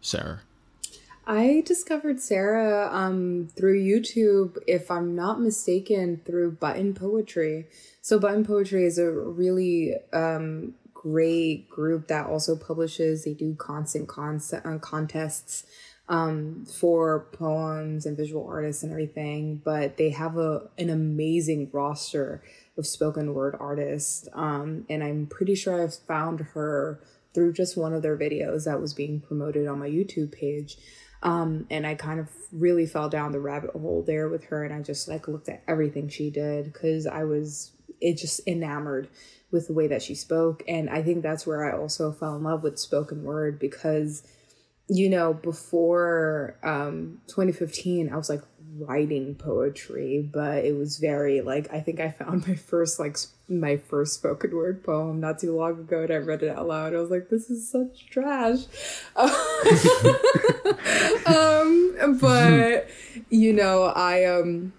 [0.01, 0.41] Sarah?
[1.27, 7.69] I discovered Sarah um, through YouTube, if I'm not mistaken, through Button Poetry.
[8.01, 13.25] So Button Poetry is a really um, great group that also publishes.
[13.25, 15.67] They do constant con- uh, contests
[16.09, 22.43] um, for poems and visual artists and everything, but they have a an amazing roster
[22.81, 24.29] of spoken word artists.
[24.33, 27.01] Um, and I'm pretty sure I've found her
[27.33, 30.77] through just one of their videos that was being promoted on my YouTube page.
[31.23, 34.75] Um, and I kind of really fell down the rabbit hole there with her, and
[34.75, 39.09] I just like looked at everything she did because I was it just enamored
[39.51, 42.43] with the way that she spoke, and I think that's where I also fell in
[42.43, 44.27] love with spoken word because
[44.93, 48.43] you know, before um, 2015, I was like
[48.87, 53.17] writing poetry, but it was very like I think I found my first like
[53.49, 56.95] my first spoken word poem not too long ago, and I read it out loud.
[56.95, 58.61] I was like, "This is such trash,"
[61.27, 62.89] um, but
[63.29, 64.73] you know, I um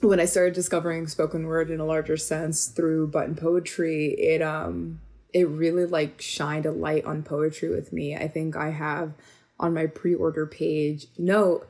[0.00, 5.00] when I started discovering spoken word in a larger sense through button poetry, it um
[5.32, 8.16] it really like shined a light on poetry with me.
[8.16, 9.12] I think I have
[9.58, 11.66] on my pre-order page note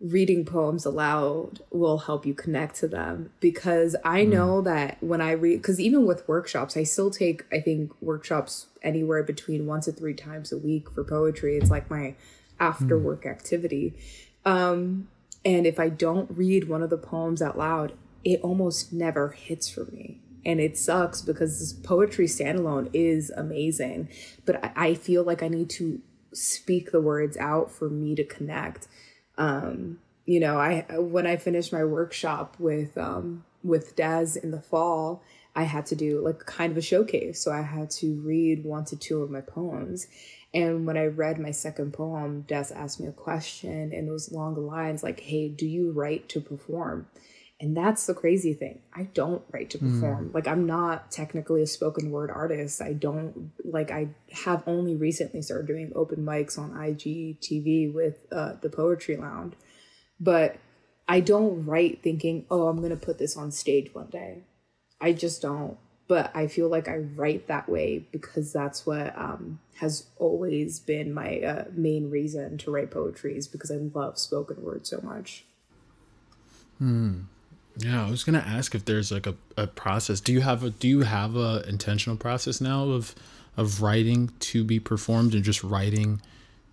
[0.00, 4.28] reading poems aloud will help you connect to them because I mm.
[4.28, 8.66] know that when I read because even with workshops I still take I think workshops
[8.82, 12.14] anywhere between once to three times a week for poetry it's like my
[12.60, 13.02] after mm.
[13.02, 13.94] work activity
[14.44, 15.08] um
[15.44, 19.68] and if I don't read one of the poems out loud it almost never hits
[19.70, 24.10] for me and it sucks because this poetry standalone is amazing
[24.44, 26.02] but I, I feel like I need to
[26.36, 28.86] speak the words out for me to connect.
[29.38, 34.60] Um, you know, I when I finished my workshop with um, with Daz in the
[34.60, 35.22] fall,
[35.54, 37.40] I had to do like kind of a showcase.
[37.40, 40.06] So I had to read one to two of my poems.
[40.52, 44.30] And when I read my second poem, Des asked me a question, and it was
[44.30, 47.06] along the lines like, "Hey, do you write to perform?"
[47.58, 48.80] And that's the crazy thing.
[48.94, 50.28] I don't write to perform.
[50.28, 50.34] Mm.
[50.34, 52.82] Like I'm not technically a spoken word artist.
[52.82, 54.08] I don't like I
[54.44, 59.54] have only recently started doing open mics on IGTV with uh, the Poetry Lounge.
[60.20, 60.58] But
[61.08, 64.44] I don't write thinking, "Oh, I'm going to put this on stage one day."
[65.00, 65.78] I just don't.
[66.08, 71.12] But I feel like I write that way because that's what um, has always been
[71.12, 75.44] my uh, main reason to write poetry is because I love spoken word so much.
[76.78, 77.22] Hmm.
[77.78, 80.20] Yeah, I was gonna ask if there's like a, a process.
[80.20, 83.14] Do you have a do you have a intentional process now of
[83.56, 86.20] of writing to be performed and just writing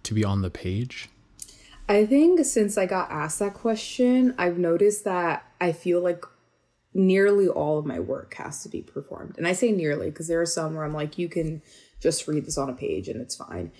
[0.03, 1.09] to be on the page?
[1.89, 6.23] I think since I got asked that question, I've noticed that I feel like
[6.93, 9.37] nearly all of my work has to be performed.
[9.37, 11.61] And I say nearly because there are some where I'm like, you can
[11.99, 13.71] just read this on a page and it's fine.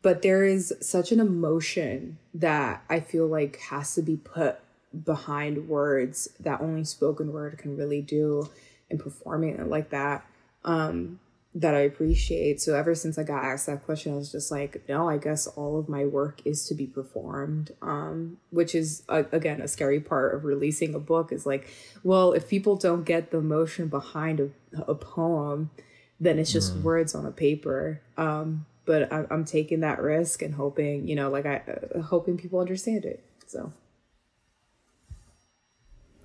[0.00, 4.58] But there is such an emotion that I feel like has to be put
[5.04, 8.48] behind words that only spoken word can really do
[8.90, 10.24] and performing it like that
[10.64, 11.18] um
[11.54, 12.60] that I appreciate.
[12.60, 15.46] So ever since I got asked that question, I was just like, no, I guess
[15.46, 17.72] all of my work is to be performed.
[17.82, 21.68] Um, which is uh, again a scary part of releasing a book is like,
[22.02, 24.48] well, if people don't get the emotion behind a,
[24.86, 25.70] a poem,
[26.18, 26.82] then it's just mm.
[26.82, 28.00] words on a paper.
[28.16, 31.62] Um, but I, I'm taking that risk and hoping, you know, like I
[31.94, 33.22] uh, hoping people understand it.
[33.46, 33.72] So.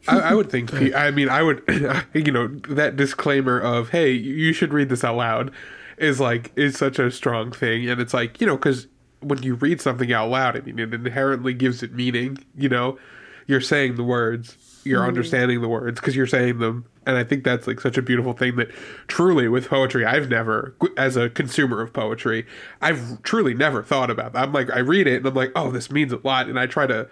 [0.07, 0.73] I, I, would think.
[0.73, 1.63] I mean, I would.
[2.13, 5.51] You know, that disclaimer of "Hey, you should read this out loud,"
[5.97, 8.87] is like is such a strong thing, and it's like you know, because
[9.21, 12.37] when you read something out loud, I mean, it inherently gives it meaning.
[12.55, 12.97] You know,
[13.45, 15.07] you're saying the words, you're mm.
[15.07, 18.33] understanding the words because you're saying them, and I think that's like such a beautiful
[18.33, 18.69] thing that
[19.07, 22.45] truly with poetry, I've never, as a consumer of poetry,
[22.81, 24.43] I've truly never thought about that.
[24.43, 26.67] I'm like, I read it and I'm like, oh, this means a lot, and I
[26.67, 27.09] try to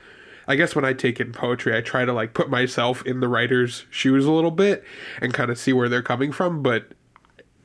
[0.48, 3.28] I guess when I take in poetry, I try to like put myself in the
[3.28, 4.84] writer's shoes a little bit
[5.22, 6.62] and kind of see where they're coming from.
[6.62, 6.91] But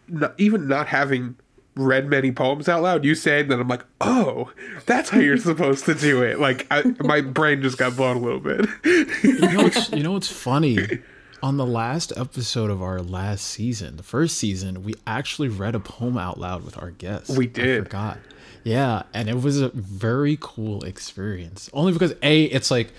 [0.09, 1.37] not, even not having
[1.76, 4.53] read many poems out loud, you saying that I'm like, oh,
[4.87, 6.39] that's how you're supposed to do it.
[6.39, 8.66] Like I, my brain just got blown a little bit.
[9.22, 10.78] you know what's you know what's funny?
[11.43, 15.81] On the last episode of our last season, the first season, we actually read a
[15.81, 17.35] poem out loud with our guests.
[17.35, 17.81] We did.
[17.81, 18.18] I forgot.
[18.64, 21.70] Yeah, and it was a very cool experience.
[21.72, 22.92] Only because a it's like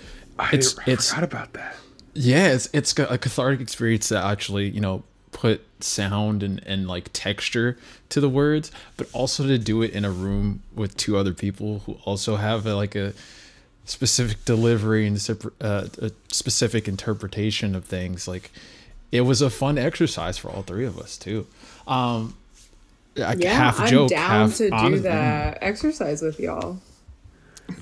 [0.52, 1.76] it's I, it's forgot about that.
[2.14, 7.08] Yeah, it's it's a cathartic experience to actually you know put sound and, and like
[7.12, 7.76] texture
[8.10, 11.80] to the words, but also to do it in a room with two other people
[11.80, 13.12] who also have a, like a
[13.84, 15.28] specific delivery and
[15.60, 18.28] uh, a specific interpretation of things.
[18.28, 18.50] Like
[19.10, 21.46] it was a fun exercise for all three of us too.
[21.86, 22.36] Um,
[23.14, 26.78] yeah, half I'm joke, down half to do that exercise with y'all.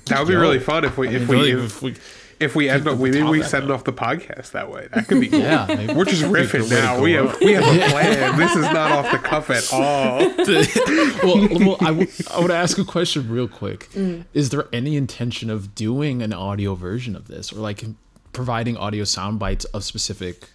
[0.05, 1.95] That would be really fun if we if, we, really, if we
[2.39, 4.87] if we end up maybe we send off the podcast that way.
[4.93, 5.39] That could be cool.
[5.39, 5.65] yeah.
[5.67, 5.93] Maybe.
[5.93, 6.99] We're just riffing now.
[7.01, 8.37] We have we have a plan.
[8.37, 10.19] this is not off the cuff at all.
[11.23, 13.89] well, well I, w- I would ask a question real quick.
[13.91, 14.25] Mm.
[14.33, 17.83] Is there any intention of doing an audio version of this or like
[18.33, 20.49] providing audio sound bites of specific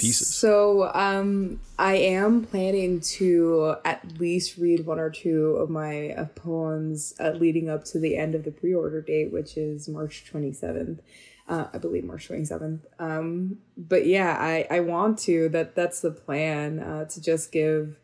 [0.00, 0.34] pieces?
[0.34, 6.24] So um, I am planning to at least read one or two of my uh,
[6.26, 11.00] poems uh, leading up to the end of the pre-order date, which is March 27th.
[11.48, 12.80] Uh, I believe March 27th.
[12.98, 17.98] Um, but yeah, I, I want to, that that's the plan, uh, to just give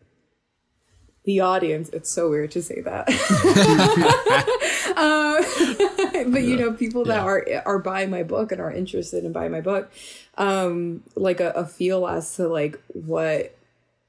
[1.26, 3.08] the audience, it's so weird to say that.
[4.96, 7.62] uh, but you know, people that yeah.
[7.62, 9.90] are, are buying my book and are interested in buying my book,
[10.38, 13.56] um like a, a feel as to like what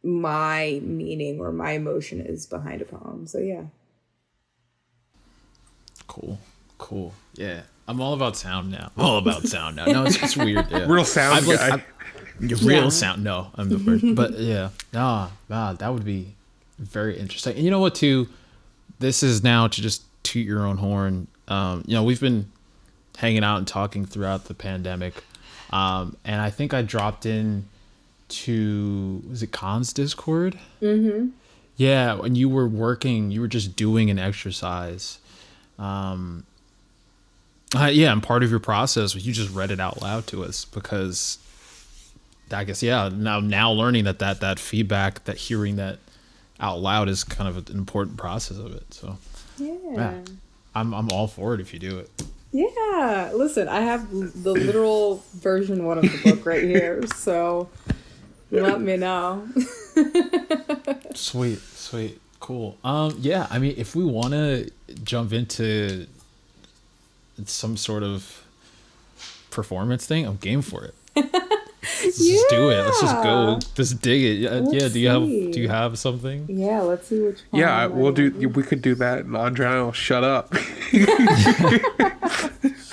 [0.04, 3.28] my meaning or my emotion is behind a poem.
[3.28, 3.64] So yeah.
[6.08, 6.40] Cool.
[6.78, 7.14] Cool.
[7.34, 7.62] Yeah.
[7.88, 8.92] I'm all about sound now.
[8.98, 9.86] I'm all about sound now.
[9.86, 10.68] No it's, it's weird.
[10.70, 10.86] Yeah.
[10.88, 11.70] real sound I've, guy.
[11.70, 11.86] Like,
[12.40, 12.90] real yeah.
[12.90, 13.24] sound.
[13.24, 14.70] No i'm the first but yeah.
[14.94, 16.36] Ah ah that would be
[16.80, 17.56] very interesting.
[17.56, 18.28] And you know what too?
[19.00, 21.28] This is now to just toot your own horn.
[21.48, 22.52] Um you know we've been
[23.18, 25.24] hanging out and talking throughout the pandemic
[25.72, 27.68] um, and I think I dropped in
[28.30, 30.60] to was it Khan's Discord?
[30.82, 31.30] Mm-hmm.
[31.78, 35.20] Yeah, when you were working, you were just doing an exercise.
[35.78, 36.46] Um,
[37.76, 40.44] uh, yeah, and part of your process was you just read it out loud to
[40.44, 41.38] us because
[42.52, 43.10] I guess yeah.
[43.14, 46.00] Now now learning that that that feedback, that hearing that
[46.60, 48.94] out loud is kind of an important process of it.
[48.94, 49.18] So
[49.58, 50.14] yeah, yeah
[50.74, 52.10] I'm I'm all for it if you do it.
[52.58, 57.70] Yeah, listen, I have the literal version one of the book right here, so
[58.50, 59.48] let me know.
[61.14, 62.78] Sweet, sweet, cool.
[62.84, 64.72] Um, yeah, I mean, if we want to
[65.04, 66.08] jump into
[67.46, 68.44] some sort of
[69.52, 70.96] performance thing, I'm game for it.
[72.04, 72.84] Let's just do it.
[72.84, 73.60] Let's just go.
[73.76, 74.34] Just dig it.
[74.40, 74.90] Yeah, Let's yeah.
[74.90, 75.24] Do you have.
[75.54, 76.46] Do you have something?
[76.50, 77.40] Yeah, let's see which.
[77.52, 78.32] Yeah, I we'll do.
[78.32, 78.56] want.
[78.56, 80.54] We could do that, and Andre and I will shut up.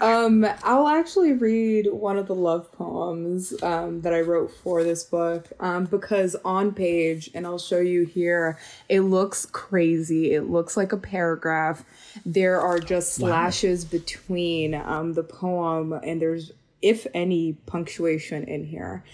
[0.00, 5.04] Um, I'll actually read one of the love poems um, that I wrote for this
[5.04, 8.58] book um, because on page, and I'll show you here,
[8.88, 10.32] it looks crazy.
[10.32, 11.84] It looks like a paragraph.
[12.24, 16.52] There are just slashes between um, the poem, and there's,
[16.82, 19.04] if any, punctuation in here.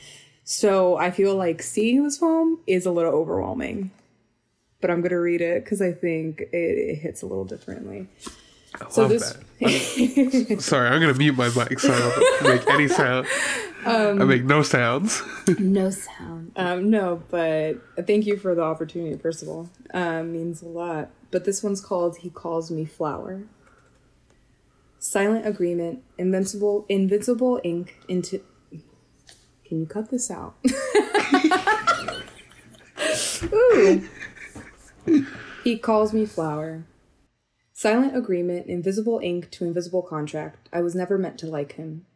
[0.44, 3.90] So I feel like seeing this poem is a little overwhelming.
[4.80, 8.06] But I'm gonna read it because I think it, it hits a little differently.
[8.80, 10.60] I So love this that.
[10.60, 11.98] Sorry, I'm gonna mute my mic so I
[12.42, 13.26] don't make any sound.
[13.86, 15.22] I make no sounds.
[15.58, 16.52] no sound.
[16.56, 17.74] Um, no, but
[18.06, 19.16] thank you for the opportunity.
[19.16, 21.10] First of all, um, means a lot.
[21.30, 23.42] But this one's called "He Calls Me Flower."
[25.04, 28.40] Silent agreement, invincible, invincible ink into.
[29.66, 30.54] Can you cut this out?
[33.52, 34.08] Ooh.
[35.62, 36.86] He calls me flower.
[37.74, 40.70] Silent agreement, invisible ink to invisible contract.
[40.72, 42.06] I was never meant to like him.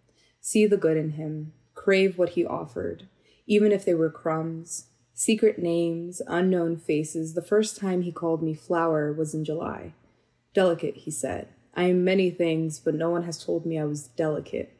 [0.40, 3.06] See the good in him, crave what he offered,
[3.46, 4.86] even if they were crumbs.
[5.12, 7.34] Secret names, unknown faces.
[7.34, 9.92] The first time he called me flower was in July.
[10.54, 11.48] Delicate, he said.
[11.74, 14.74] I am many things, but no one has told me I was delicate.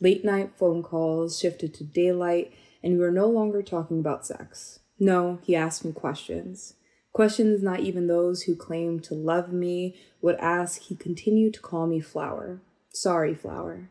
[0.00, 4.80] Late night phone calls shifted to daylight, and we were no longer talking about sex.
[4.98, 6.74] No, he asked me questions.
[7.12, 10.82] Questions not even those who claimed to love me would ask.
[10.82, 12.60] He continued to call me flower.
[12.92, 13.88] Sorry, flower.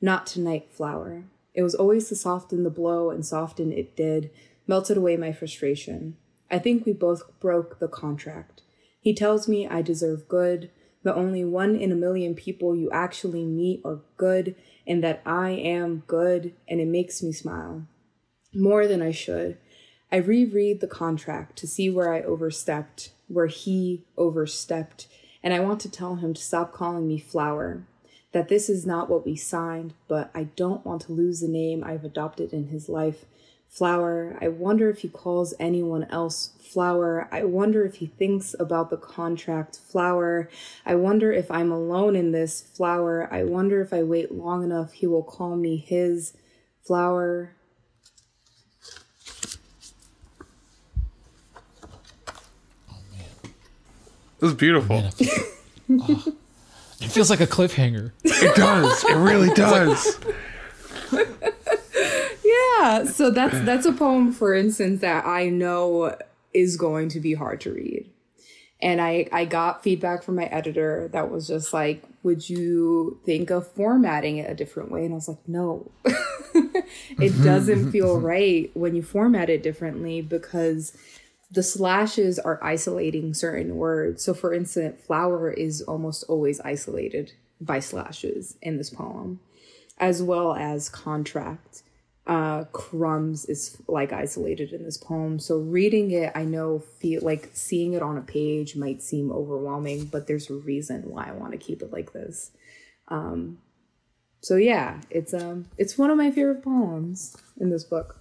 [0.00, 1.24] Not tonight, flower.
[1.52, 4.30] It was always to soften the blow, and soften it did,
[4.66, 6.16] melted away my frustration.
[6.50, 8.62] I think we both broke the contract.
[9.00, 10.70] He tells me I deserve good,
[11.02, 14.54] but only one in a million people you actually meet are good,
[14.86, 17.86] and that I am good, and it makes me smile.
[18.54, 19.58] More than I should.
[20.12, 25.06] I reread the contract to see where I overstepped, where he overstepped,
[25.42, 27.84] and I want to tell him to stop calling me flower.
[28.32, 31.82] That this is not what we signed, but I don't want to lose the name
[31.82, 33.24] I've adopted in his life.
[33.70, 37.28] Flower, I wonder if he calls anyone else Flower.
[37.32, 40.50] I wonder if he thinks about the contract Flower.
[40.84, 43.28] I wonder if I'm alone in this Flower.
[43.32, 46.32] I wonder if I wait long enough he will call me his
[46.84, 47.52] Flower.
[54.40, 54.96] This is beautiful.
[54.96, 55.44] Man, I feel-
[55.92, 56.34] Oh.
[57.02, 58.12] It feels like a cliffhanger.
[58.24, 59.04] It does.
[59.04, 60.18] It really does.
[62.78, 66.16] Yeah, so that's that's a poem, for instance, that I know
[66.52, 68.10] is going to be hard to read.
[68.82, 73.50] And I, I got feedback from my editor that was just like, would you think
[73.50, 75.04] of formatting it a different way?
[75.04, 75.90] And I was like, no.
[76.04, 76.12] it
[76.54, 78.26] mm-hmm, doesn't mm-hmm, feel mm-hmm.
[78.26, 80.96] right when you format it differently because
[81.50, 84.24] the slashes are isolating certain words.
[84.24, 89.40] So, for instance, flower is almost always isolated by slashes in this poem,
[89.98, 91.82] as well as contract.
[92.30, 95.40] Uh, crumbs is like isolated in this poem.
[95.40, 100.04] So, reading it, I know, feel like seeing it on a page might seem overwhelming,
[100.04, 102.52] but there's a reason why I want to keep it like this.
[103.08, 103.58] Um,
[104.40, 108.20] so yeah, it's um, it's one of my favorite poems in this book.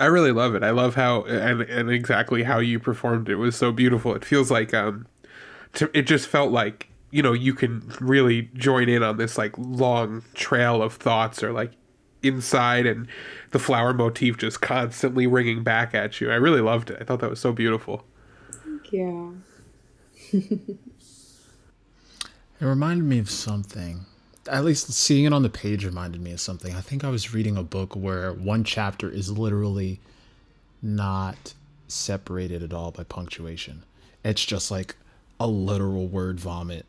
[0.00, 0.62] I really love it.
[0.62, 4.14] I love how and and exactly how you performed it was so beautiful.
[4.14, 5.06] It feels like um,
[5.74, 9.56] to, it just felt like you know you can really join in on this like
[9.58, 11.72] long trail of thoughts or like
[12.22, 13.08] inside and
[13.50, 16.30] the flower motif just constantly ringing back at you.
[16.30, 16.98] I really loved it.
[17.00, 18.04] I thought that was so beautiful.
[18.64, 19.42] Thank you.
[22.62, 24.06] It reminded me of something.
[24.48, 26.76] At least seeing it on the page reminded me of something.
[26.76, 29.98] I think I was reading a book where one chapter is literally
[30.80, 31.54] not
[31.88, 33.82] separated at all by punctuation.
[34.24, 34.94] It's just like
[35.40, 36.86] a literal word vomit.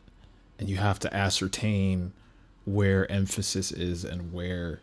[0.59, 2.13] And you have to ascertain
[2.65, 4.79] where emphasis is and where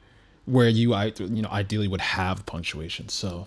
[0.51, 3.09] where you I you know ideally would have punctuation.
[3.09, 3.46] So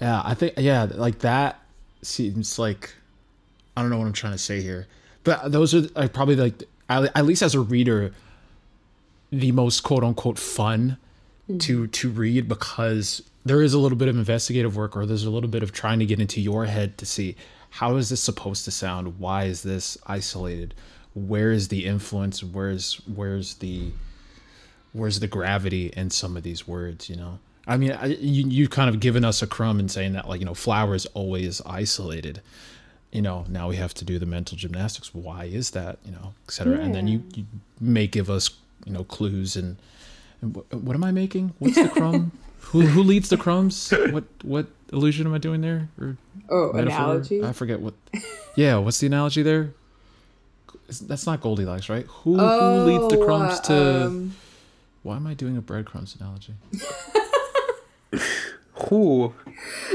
[0.00, 1.60] yeah, I think yeah, like that
[2.02, 2.94] seems like
[3.76, 4.86] I don't know what I'm trying to say here,
[5.24, 8.12] but those are like probably like at at least as a reader,
[9.30, 10.98] the most quote unquote fun
[11.48, 11.58] mm-hmm.
[11.58, 15.30] to to read because there is a little bit of investigative work or there's a
[15.30, 17.36] little bit of trying to get into your head to see
[17.70, 19.18] how is this supposed to sound?
[19.18, 20.74] Why is this isolated?
[21.14, 22.42] where is the influence?
[22.42, 23.90] Where's where's the
[24.92, 27.08] where's the gravity in some of these words?
[27.08, 30.12] You know, I mean, I, you you kind of given us a crumb in saying
[30.14, 32.40] that like you know flower is always isolated.
[33.10, 35.14] You know, now we have to do the mental gymnastics.
[35.14, 35.98] Why is that?
[36.04, 36.78] You know, etc.
[36.78, 37.44] And then you, you
[37.78, 38.50] may give us
[38.86, 39.76] you know clues and,
[40.40, 41.52] and what, what am I making?
[41.58, 42.32] What's the crumb?
[42.60, 43.92] who who leads the crumbs?
[44.10, 45.88] What what illusion am I doing there?
[46.00, 46.16] Or
[46.48, 46.80] Oh, metaphor?
[47.02, 47.44] analogy.
[47.44, 47.94] I forget what.
[48.54, 49.72] Yeah, what's the analogy there
[51.00, 52.04] That's not Goldilocks, right?
[52.06, 54.06] Who oh, who leads the crumbs uh, to?
[54.06, 54.36] um,
[55.02, 56.54] Why am I doing a breadcrumbs analogy?
[58.88, 59.34] Who?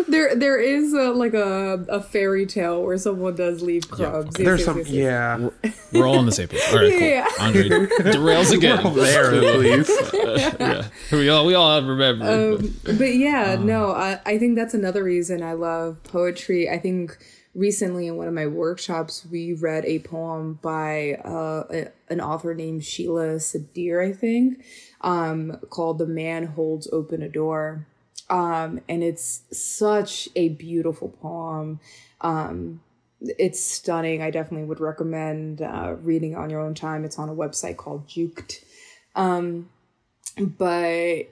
[0.07, 4.35] there, there is a, like a, a fairy tale where someone does leave crumbs.
[4.37, 4.77] Yes, There's yes, some.
[4.77, 5.51] yes, yes.
[5.63, 5.71] Yeah.
[5.93, 6.61] We're all on the same page.
[6.69, 7.01] All right, cool.
[7.01, 7.27] Yeah.
[7.39, 8.77] Andre derails again.
[8.77, 9.91] We're all there at least.
[10.13, 12.25] yeah, we all we all have remember.
[12.55, 16.69] Um, but yeah, no, I, I think that's another reason I love poetry.
[16.69, 17.17] I think
[17.57, 22.53] recently in one of my workshops, we read a poem by uh, a, an author
[22.53, 24.63] named Sheila Sadir, I think,
[25.01, 27.85] um, called The Man Holds Open a Door.
[28.29, 31.79] Um, and it's such a beautiful poem.
[32.21, 32.81] Um,
[33.21, 34.21] it's stunning.
[34.21, 37.05] I definitely would recommend uh, reading on your own time.
[37.05, 38.63] It's on a website called Juked
[39.15, 39.69] Um,
[40.37, 40.85] but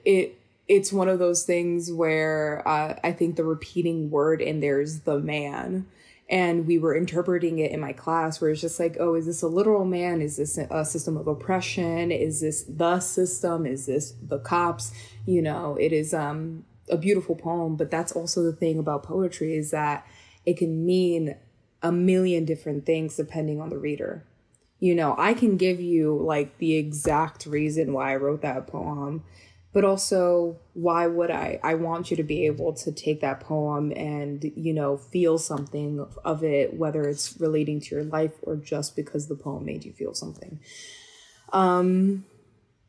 [0.04, 0.38] it
[0.68, 5.02] it's one of those things where uh, I think the repeating word in there is
[5.02, 5.86] the man.
[6.28, 9.42] And we were interpreting it in my class where it's just like, oh, is this
[9.42, 10.20] a literal man?
[10.20, 12.10] Is this a system of oppression?
[12.10, 13.64] Is this the system?
[13.64, 14.92] Is this the cops?
[15.24, 19.56] You know, it is um, a beautiful poem, but that's also the thing about poetry
[19.56, 20.04] is that
[20.44, 21.36] it can mean
[21.82, 24.24] a million different things depending on the reader
[24.78, 29.24] you know, I can give you like the exact reason why I wrote that poem,
[29.76, 31.60] but also why would I?
[31.62, 36.06] I want you to be able to take that poem and, you know, feel something
[36.24, 39.92] of it, whether it's relating to your life or just because the poem made you
[39.92, 40.60] feel something.
[41.52, 42.24] Um,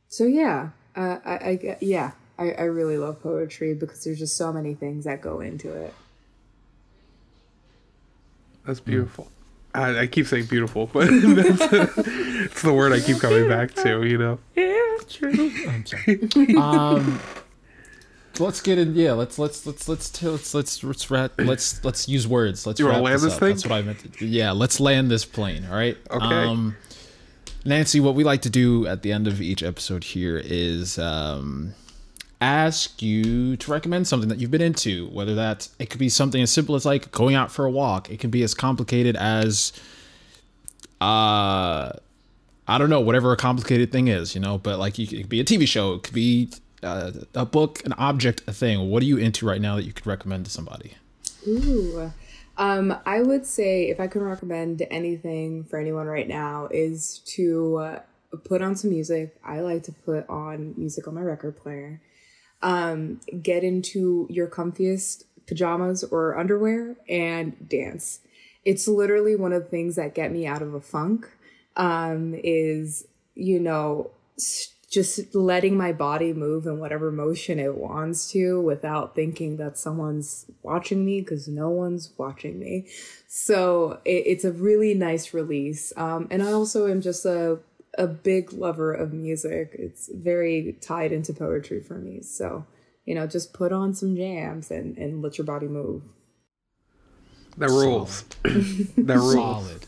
[0.07, 4.53] so yeah, uh, I, I, yeah, I, I really love poetry because there's just so
[4.53, 5.93] many things that go into it.
[8.65, 9.29] That's beautiful.
[9.77, 14.03] I, I keep saying beautiful, but it's the word I keep coming back to.
[14.03, 14.39] You know.
[14.55, 15.51] Yeah, true.
[15.67, 16.55] I'm sorry.
[16.57, 17.19] um,
[18.39, 18.95] let's get in.
[18.95, 22.65] Yeah, let's let's let's let's let's let's let's rat, let's let's use words.
[22.65, 23.39] Let's You wrap land this this up.
[23.39, 23.49] thing?
[23.49, 24.13] That's what I meant.
[24.13, 25.65] To, yeah, let's land this plane.
[25.69, 25.97] All right.
[26.09, 26.25] Okay.
[26.25, 26.75] Um,
[27.65, 31.73] Nancy, what we like to do at the end of each episode here is um,
[32.39, 35.07] ask you to recommend something that you've been into.
[35.07, 38.09] Whether that it could be something as simple as like going out for a walk.
[38.09, 39.73] It can be as complicated as
[41.01, 41.91] uh
[42.69, 45.29] I don't know, whatever a complicated thing is, you know, but like you, it could
[45.29, 46.49] be a TV show, it could be
[46.83, 48.89] uh, a book, an object, a thing.
[48.89, 50.95] What are you into right now that you could recommend to somebody?
[51.47, 52.11] Ooh.
[52.57, 57.77] Um, I would say if I could recommend anything for anyone right now is to
[57.77, 57.99] uh,
[58.43, 59.35] put on some music.
[59.45, 62.01] I like to put on music on my record player.
[62.61, 68.19] Um, get into your comfiest pajamas or underwear and dance.
[68.65, 71.29] It's literally one of the things that get me out of a funk.
[71.75, 74.09] Um, is you know
[74.89, 80.45] just letting my body move in whatever motion it wants to without thinking that someone's
[80.63, 82.87] watching me because no one's watching me.
[83.27, 85.91] So it, it's a really nice release.
[85.97, 87.59] Um, and I also am just a,
[87.97, 89.71] a big lover of music.
[89.73, 92.21] It's very tied into poetry for me.
[92.21, 92.65] So,
[93.05, 96.03] you know, just put on some jams and, and let your body move.
[97.57, 98.23] That rules.
[98.43, 99.33] that rules.
[99.33, 99.85] Solid.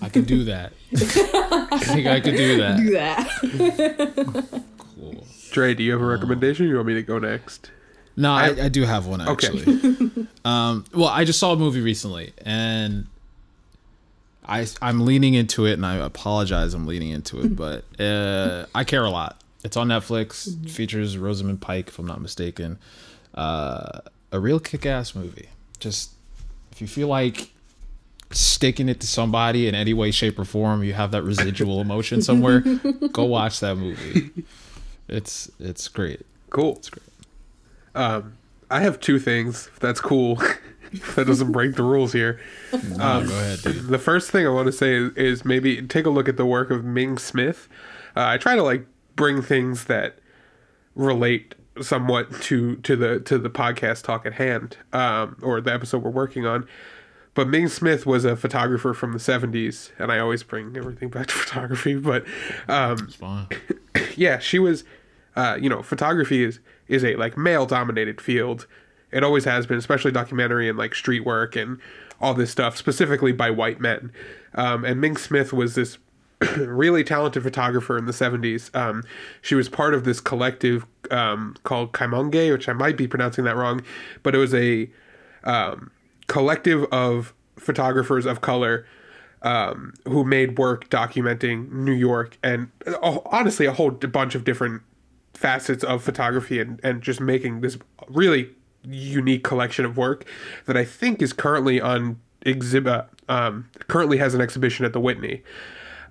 [0.00, 0.72] I can do that.
[0.92, 2.76] I think I could do that.
[2.78, 4.62] Do that.
[4.78, 5.26] Cool.
[5.50, 6.66] Dre, do you have a recommendation?
[6.68, 7.70] You want me to go next?
[8.16, 9.46] No, I, I do have one Okay.
[9.46, 10.26] actually.
[10.44, 13.06] um, well, I just saw a movie recently, and
[14.46, 18.84] I I'm leaning into it, and I apologize, I'm leaning into it, but uh, I
[18.84, 19.40] care a lot.
[19.64, 20.68] It's on Netflix.
[20.70, 22.78] Features Rosamund Pike, if I'm not mistaken.
[23.34, 24.00] Uh,
[24.32, 25.48] a real kick-ass movie.
[25.78, 26.10] Just
[26.72, 27.50] if you feel like
[28.30, 32.22] sticking it to somebody in any way, shape, or form, you have that residual emotion
[32.22, 32.60] somewhere.
[33.12, 34.30] go watch that movie.
[35.08, 36.24] It's it's great.
[36.50, 36.76] Cool.
[36.76, 37.06] It's great.
[37.94, 38.34] Um,
[38.70, 39.70] I have two things.
[39.80, 40.42] That's cool.
[41.14, 42.40] that doesn't break the rules here.
[42.72, 43.86] No, go ahead, dude.
[43.88, 46.46] The first thing I want to say is, is maybe take a look at the
[46.46, 47.68] work of Ming Smith.
[48.16, 48.86] Uh, I try to like
[49.16, 50.18] bring things that
[50.94, 56.02] relate somewhat to to the to the podcast talk at hand, um, or the episode
[56.02, 56.66] we're working on.
[57.34, 61.28] But Ming Smith was a photographer from the '70s, and I always bring everything back
[61.28, 61.94] to photography.
[61.94, 62.24] But
[62.68, 63.48] um, Fine.
[64.16, 64.84] yeah, she was.
[65.34, 68.66] Uh, you know, photography is is a like male dominated field.
[69.12, 71.78] It always has been, especially documentary and like street work and
[72.20, 74.12] all this stuff, specifically by white men.
[74.54, 75.98] Um, and Ming Smith was this
[76.56, 78.74] really talented photographer in the 70s.
[78.74, 79.04] Um,
[79.40, 83.56] she was part of this collective um, called Kamoinge, which I might be pronouncing that
[83.56, 83.82] wrong,
[84.22, 84.90] but it was a
[85.44, 85.90] um,
[86.26, 88.86] collective of photographers of color
[89.42, 94.82] um, who made work documenting New York and uh, honestly a whole bunch of different
[95.34, 97.76] facets of photography and, and just making this
[98.08, 98.50] really
[98.84, 100.24] unique collection of work
[100.66, 105.42] that I think is currently on exhibit um, currently has an exhibition at the Whitney.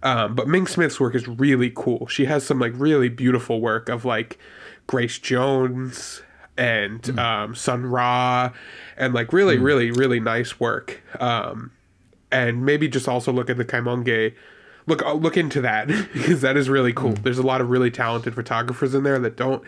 [0.04, 2.08] Um, but Ming Smith's work is really cool.
[2.08, 4.40] She has some like really beautiful work of like
[4.88, 6.24] Grace Jones
[6.58, 7.20] and mm.
[7.20, 8.52] um, Sun Ra
[8.98, 9.64] and like really, mm.
[9.64, 11.02] really, really nice work.
[11.20, 11.72] Um,
[12.32, 14.34] and maybe just also look at the Kamoinge.
[14.88, 17.14] Look, uh, look into that because that is really cool.
[17.14, 17.24] Mm.
[17.24, 19.64] There's a lot of really talented photographers in there that don't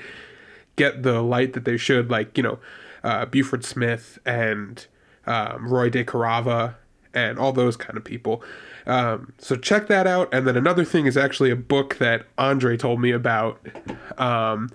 [0.76, 2.60] get the light that they should, like you know,
[3.04, 4.86] uh, Beuford Smith and
[5.26, 6.76] um, Roy DeCarava
[7.14, 8.44] and all those kind of people.
[8.86, 10.34] Um, so check that out.
[10.34, 13.60] And then another thing is actually a book that Andre told me about
[14.18, 14.70] um,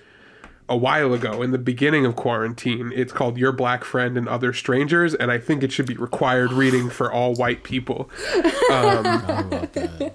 [0.69, 2.93] a while ago in the beginning of quarantine.
[2.95, 6.53] It's called Your Black Friend and Other Strangers, and I think it should be required
[6.53, 8.09] reading for all white people.
[8.71, 9.05] Um,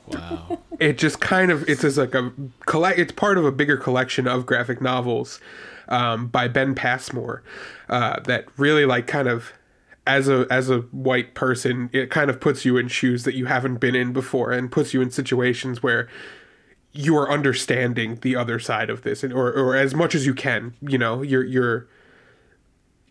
[0.07, 0.59] wow.
[0.79, 2.31] It just kind of it's as like a
[2.65, 2.99] collect.
[2.99, 5.39] It's part of a bigger collection of graphic novels
[5.87, 7.43] um, by Ben Passmore
[7.89, 9.53] uh, that really like kind of
[10.05, 13.45] as a as a white person, it kind of puts you in shoes that you
[13.45, 16.09] haven't been in before, and puts you in situations where
[16.91, 20.33] you are understanding the other side of this, and or or as much as you
[20.33, 20.73] can.
[20.81, 21.87] You know, you're you're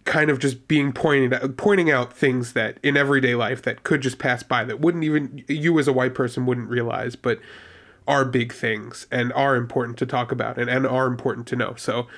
[0.05, 4.19] kind of just being pointed pointing out things that in everyday life that could just
[4.19, 7.39] pass by that wouldn't even you as a white person wouldn't realize, but
[8.07, 11.75] are big things and are important to talk about and, and are important to know.
[11.77, 12.09] So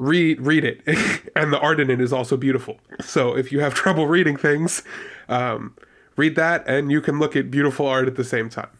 [0.00, 0.80] read read it
[1.36, 4.82] and the art in it is also beautiful so if you have trouble reading things
[5.28, 5.76] um,
[6.16, 8.70] read that and you can look at beautiful art at the same time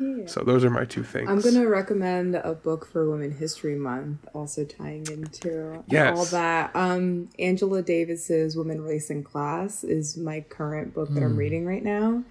[0.00, 0.26] yeah.
[0.26, 3.76] so those are my two things i'm going to recommend a book for women history
[3.76, 6.18] month also tying into yes.
[6.18, 11.26] all that um, angela davis's women race and class is my current book that mm.
[11.26, 11.38] i'm hmm.
[11.38, 12.24] reading right now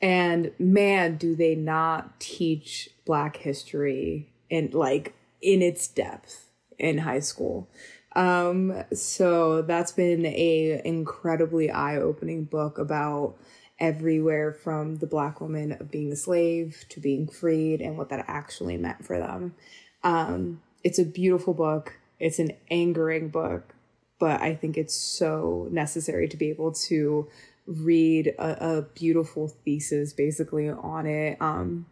[0.00, 6.49] and man do they not teach black history in like in its depth
[6.80, 7.68] in high school.
[8.16, 13.36] Um, so that's been a incredibly eye-opening book about
[13.78, 18.24] everywhere from the black woman of being a slave to being freed and what that
[18.28, 19.54] actually meant for them.
[20.02, 21.98] Um, it's a beautiful book.
[22.18, 23.74] It's an angering book,
[24.18, 27.28] but I think it's so necessary to be able to
[27.66, 31.40] read a, a beautiful thesis basically on it.
[31.40, 31.86] Um,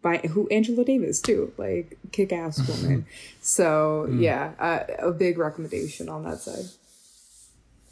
[0.00, 3.06] by who Angela Davis too, like kick ass woman.
[3.40, 4.20] so mm.
[4.20, 6.64] yeah, uh, a big recommendation on that side.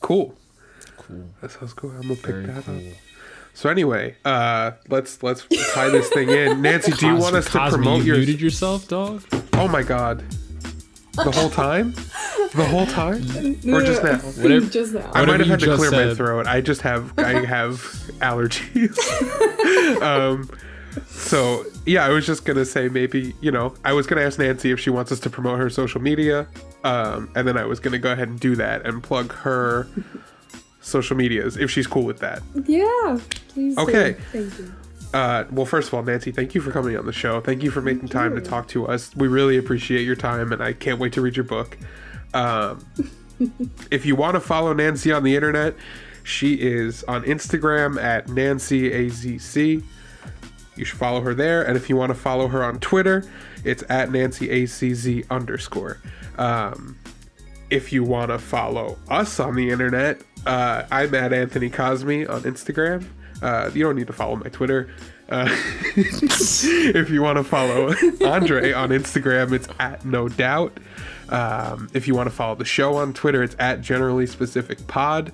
[0.00, 0.34] Cool.
[0.96, 1.24] Cool.
[1.40, 1.90] That sounds cool.
[1.90, 2.76] I'm gonna pick Very that cool.
[2.76, 2.82] up.
[3.54, 6.62] So anyway, uh, let's let's tie this thing in.
[6.62, 8.16] Nancy, do you want us to Cosby, promote you your?
[8.16, 9.22] muted yourself, dog?
[9.54, 10.24] Oh my god.
[11.12, 11.92] The whole time?
[12.54, 13.20] The whole time?
[13.66, 14.16] Or just now?
[14.18, 15.10] Whatever, just now.
[15.12, 16.08] I might have had to clear said.
[16.08, 16.46] my throat.
[16.46, 17.78] I just have I have
[18.20, 18.96] allergies.
[20.00, 20.48] um,
[21.08, 24.70] so yeah, I was just gonna say maybe you know I was gonna ask Nancy
[24.70, 26.46] if she wants us to promote her social media,
[26.84, 29.88] um, and then I was gonna go ahead and do that and plug her
[30.80, 32.42] social medias if she's cool with that.
[32.66, 33.18] Yeah,
[33.48, 33.76] please.
[33.78, 34.12] Okay.
[34.32, 34.44] Do.
[34.44, 34.74] Thank you.
[35.12, 37.40] Uh, well, first of all, Nancy, thank you for coming on the show.
[37.40, 38.40] Thank you for making thank time you.
[38.40, 39.14] to talk to us.
[39.16, 41.76] We really appreciate your time, and I can't wait to read your book.
[42.32, 42.86] Um,
[43.90, 45.74] if you want to follow Nancy on the internet,
[46.22, 49.82] she is on Instagram at NancyAZC.
[50.80, 51.62] You should follow her there.
[51.62, 53.22] And if you want to follow her on Twitter,
[53.64, 55.98] it's at NancyACZ underscore.
[56.38, 56.98] Um,
[57.68, 62.44] if you want to follow us on the internet, uh, I'm at Anthony Cosme on
[62.44, 63.04] Instagram.
[63.42, 64.90] Uh, you don't need to follow my Twitter.
[65.28, 65.48] Uh,
[65.96, 67.88] if you want to follow
[68.26, 70.78] Andre on Instagram, it's at No Doubt.
[71.28, 75.32] Um, if you want to follow the show on Twitter, it's at Generally Specific Pod.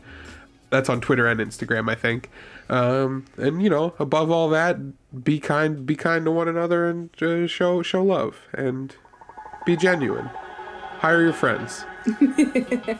[0.70, 2.30] That's on Twitter and Instagram, I think.
[2.68, 7.10] Um, and you know, above all that, be kind, be kind to one another, and
[7.22, 8.94] uh, show show love and
[9.64, 10.30] be genuine.
[10.98, 11.84] Hire your friends.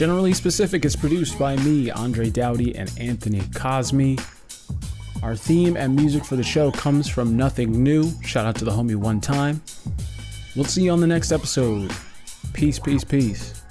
[0.00, 4.14] Generally Specific is produced by me, Andre Dowdy, and Anthony Cosme.
[5.22, 8.10] Our theme and music for the show comes from Nothing New.
[8.24, 9.60] Shout out to the homie one time.
[10.60, 11.90] We'll see you on the next episode.
[12.52, 13.62] Peace, peace, peace.